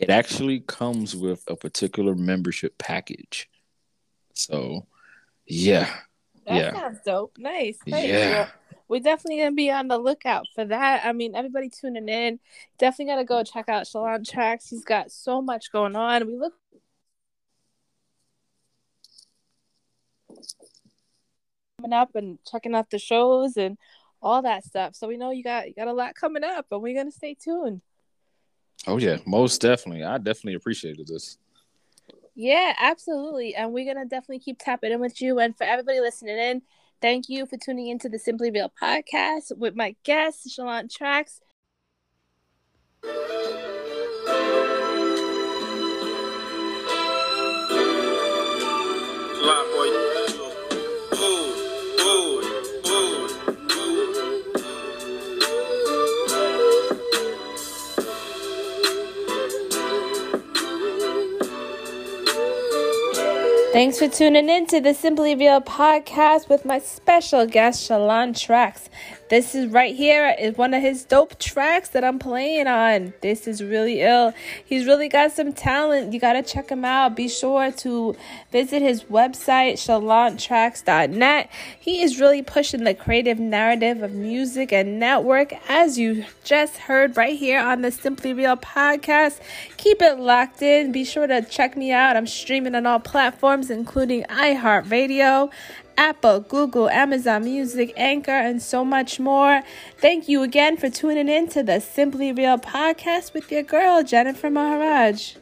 it 0.00 0.10
actually 0.10 0.60
comes 0.60 1.14
with 1.14 1.44
a 1.46 1.54
particular 1.54 2.16
membership 2.16 2.76
package. 2.78 3.48
So, 4.34 4.86
yeah, 5.46 5.94
That 6.50 6.56
Yeah. 6.56 6.72
sounds 6.74 6.98
dope. 7.04 7.38
Nice. 7.38 7.78
Yeah. 7.86 8.48
We're 8.88 8.98
definitely 8.98 9.38
gonna 9.38 9.52
be 9.52 9.70
on 9.70 9.86
the 9.86 9.98
lookout 9.98 10.46
for 10.52 10.64
that. 10.64 11.04
I 11.06 11.12
mean, 11.12 11.36
everybody 11.36 11.70
tuning 11.70 12.08
in, 12.08 12.40
definitely 12.76 13.12
gotta 13.12 13.24
go 13.24 13.44
check 13.44 13.68
out 13.68 13.84
Chalant 13.84 14.28
Tracks. 14.28 14.68
He's 14.68 14.84
got 14.84 15.12
so 15.12 15.40
much 15.40 15.70
going 15.70 15.94
on. 15.94 16.26
We 16.26 16.36
look 16.36 16.54
coming 21.78 21.92
up 21.92 22.16
and 22.16 22.38
checking 22.44 22.74
out 22.74 22.90
the 22.90 22.98
shows 22.98 23.56
and 23.56 23.78
all 24.20 24.42
that 24.42 24.64
stuff. 24.64 24.96
So 24.96 25.06
we 25.06 25.16
know 25.16 25.30
you 25.30 25.44
got 25.44 25.68
you 25.68 25.74
got 25.74 25.86
a 25.86 25.92
lot 25.92 26.16
coming 26.16 26.42
up, 26.42 26.66
and 26.72 26.82
we're 26.82 26.96
gonna 26.96 27.12
stay 27.12 27.34
tuned. 27.34 27.82
oh 28.88 28.96
yeah, 28.98 29.18
most 29.24 29.60
definitely. 29.60 30.02
I 30.02 30.18
definitely 30.18 30.54
appreciated 30.54 31.06
this. 31.06 31.38
Yeah, 32.34 32.74
absolutely. 32.78 33.54
And 33.54 33.72
we're 33.72 33.92
gonna 33.92 34.06
definitely 34.06 34.40
keep 34.40 34.58
tapping 34.58 34.92
in 34.92 35.00
with 35.00 35.20
you. 35.20 35.38
And 35.38 35.56
for 35.56 35.64
everybody 35.64 36.00
listening 36.00 36.38
in, 36.38 36.62
thank 37.00 37.28
you 37.28 37.46
for 37.46 37.56
tuning 37.56 37.88
into 37.88 38.08
the 38.08 38.18
Simply 38.18 38.50
Real 38.50 38.72
podcast 38.80 39.56
with 39.56 39.74
my 39.74 39.96
guest, 40.04 40.48
Chalant 40.48 40.92
Tracks. 40.94 41.40
Thanks 63.72 64.00
for 64.00 64.08
tuning 64.08 64.48
in 64.48 64.66
to 64.66 64.80
the 64.80 64.92
Simply 64.92 65.36
Real 65.36 65.60
podcast 65.60 66.48
with 66.48 66.64
my 66.64 66.80
special 66.80 67.46
guest, 67.46 67.88
Chalant 67.88 68.36
Tracks. 68.36 68.90
This 69.30 69.54
is 69.54 69.70
right 69.70 69.94
here 69.94 70.34
is 70.40 70.56
one 70.56 70.74
of 70.74 70.82
his 70.82 71.04
dope 71.04 71.38
tracks 71.38 71.90
that 71.90 72.02
I'm 72.02 72.18
playing 72.18 72.66
on. 72.66 73.14
This 73.20 73.46
is 73.46 73.62
really 73.62 74.00
ill. 74.00 74.34
He's 74.64 74.86
really 74.86 75.08
got 75.08 75.30
some 75.30 75.52
talent. 75.52 76.12
You 76.12 76.18
gotta 76.18 76.42
check 76.42 76.68
him 76.68 76.84
out. 76.84 77.14
Be 77.14 77.28
sure 77.28 77.70
to 77.70 78.16
visit 78.50 78.82
his 78.82 79.04
website, 79.04 79.74
chalanttracks.net. 79.74 81.48
He 81.78 82.02
is 82.02 82.18
really 82.18 82.42
pushing 82.42 82.82
the 82.82 82.92
creative 82.92 83.38
narrative 83.38 84.02
of 84.02 84.10
music 84.14 84.72
and 84.72 84.98
network, 84.98 85.52
as 85.70 85.96
you 85.96 86.24
just 86.42 86.76
heard 86.76 87.16
right 87.16 87.38
here 87.38 87.60
on 87.60 87.82
the 87.82 87.92
Simply 87.92 88.34
Real 88.34 88.56
podcast. 88.56 89.38
Keep 89.76 90.02
it 90.02 90.18
locked 90.18 90.60
in. 90.60 90.90
Be 90.90 91.04
sure 91.04 91.28
to 91.28 91.42
check 91.42 91.76
me 91.76 91.92
out. 91.92 92.16
I'm 92.16 92.26
streaming 92.26 92.74
on 92.74 92.84
all 92.84 92.98
platforms, 92.98 93.59
including 93.68 94.22
iHeartRadio. 94.30 95.50
Apple, 95.98 96.40
Google, 96.40 96.88
Amazon 96.88 97.44
Music, 97.44 97.92
Anchor, 97.94 98.30
and 98.30 98.62
so 98.62 98.84
much 98.86 99.20
more. 99.20 99.62
Thank 99.98 100.28
you 100.30 100.42
again 100.42 100.78
for 100.78 100.88
tuning 100.88 101.28
in 101.28 101.48
to 101.48 101.62
the 101.62 101.78
Simply 101.80 102.32
Real 102.32 102.56
podcast 102.56 103.34
with 103.34 103.52
your 103.52 103.62
girl, 103.62 104.02
Jennifer 104.02 104.48
Maharaj. 104.48 105.34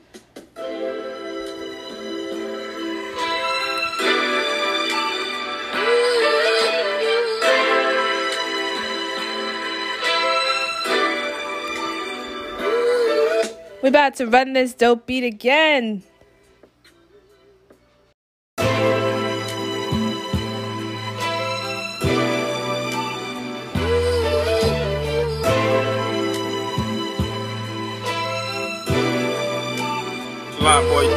We're 13.81 13.91
about 13.91 14.17
to 14.17 14.27
run 14.27 14.55
this 14.55 14.75
dope 14.75 15.07
beat 15.07 15.23
again. 15.23 16.03
Fly 30.79 30.89
boy. 30.91 31.08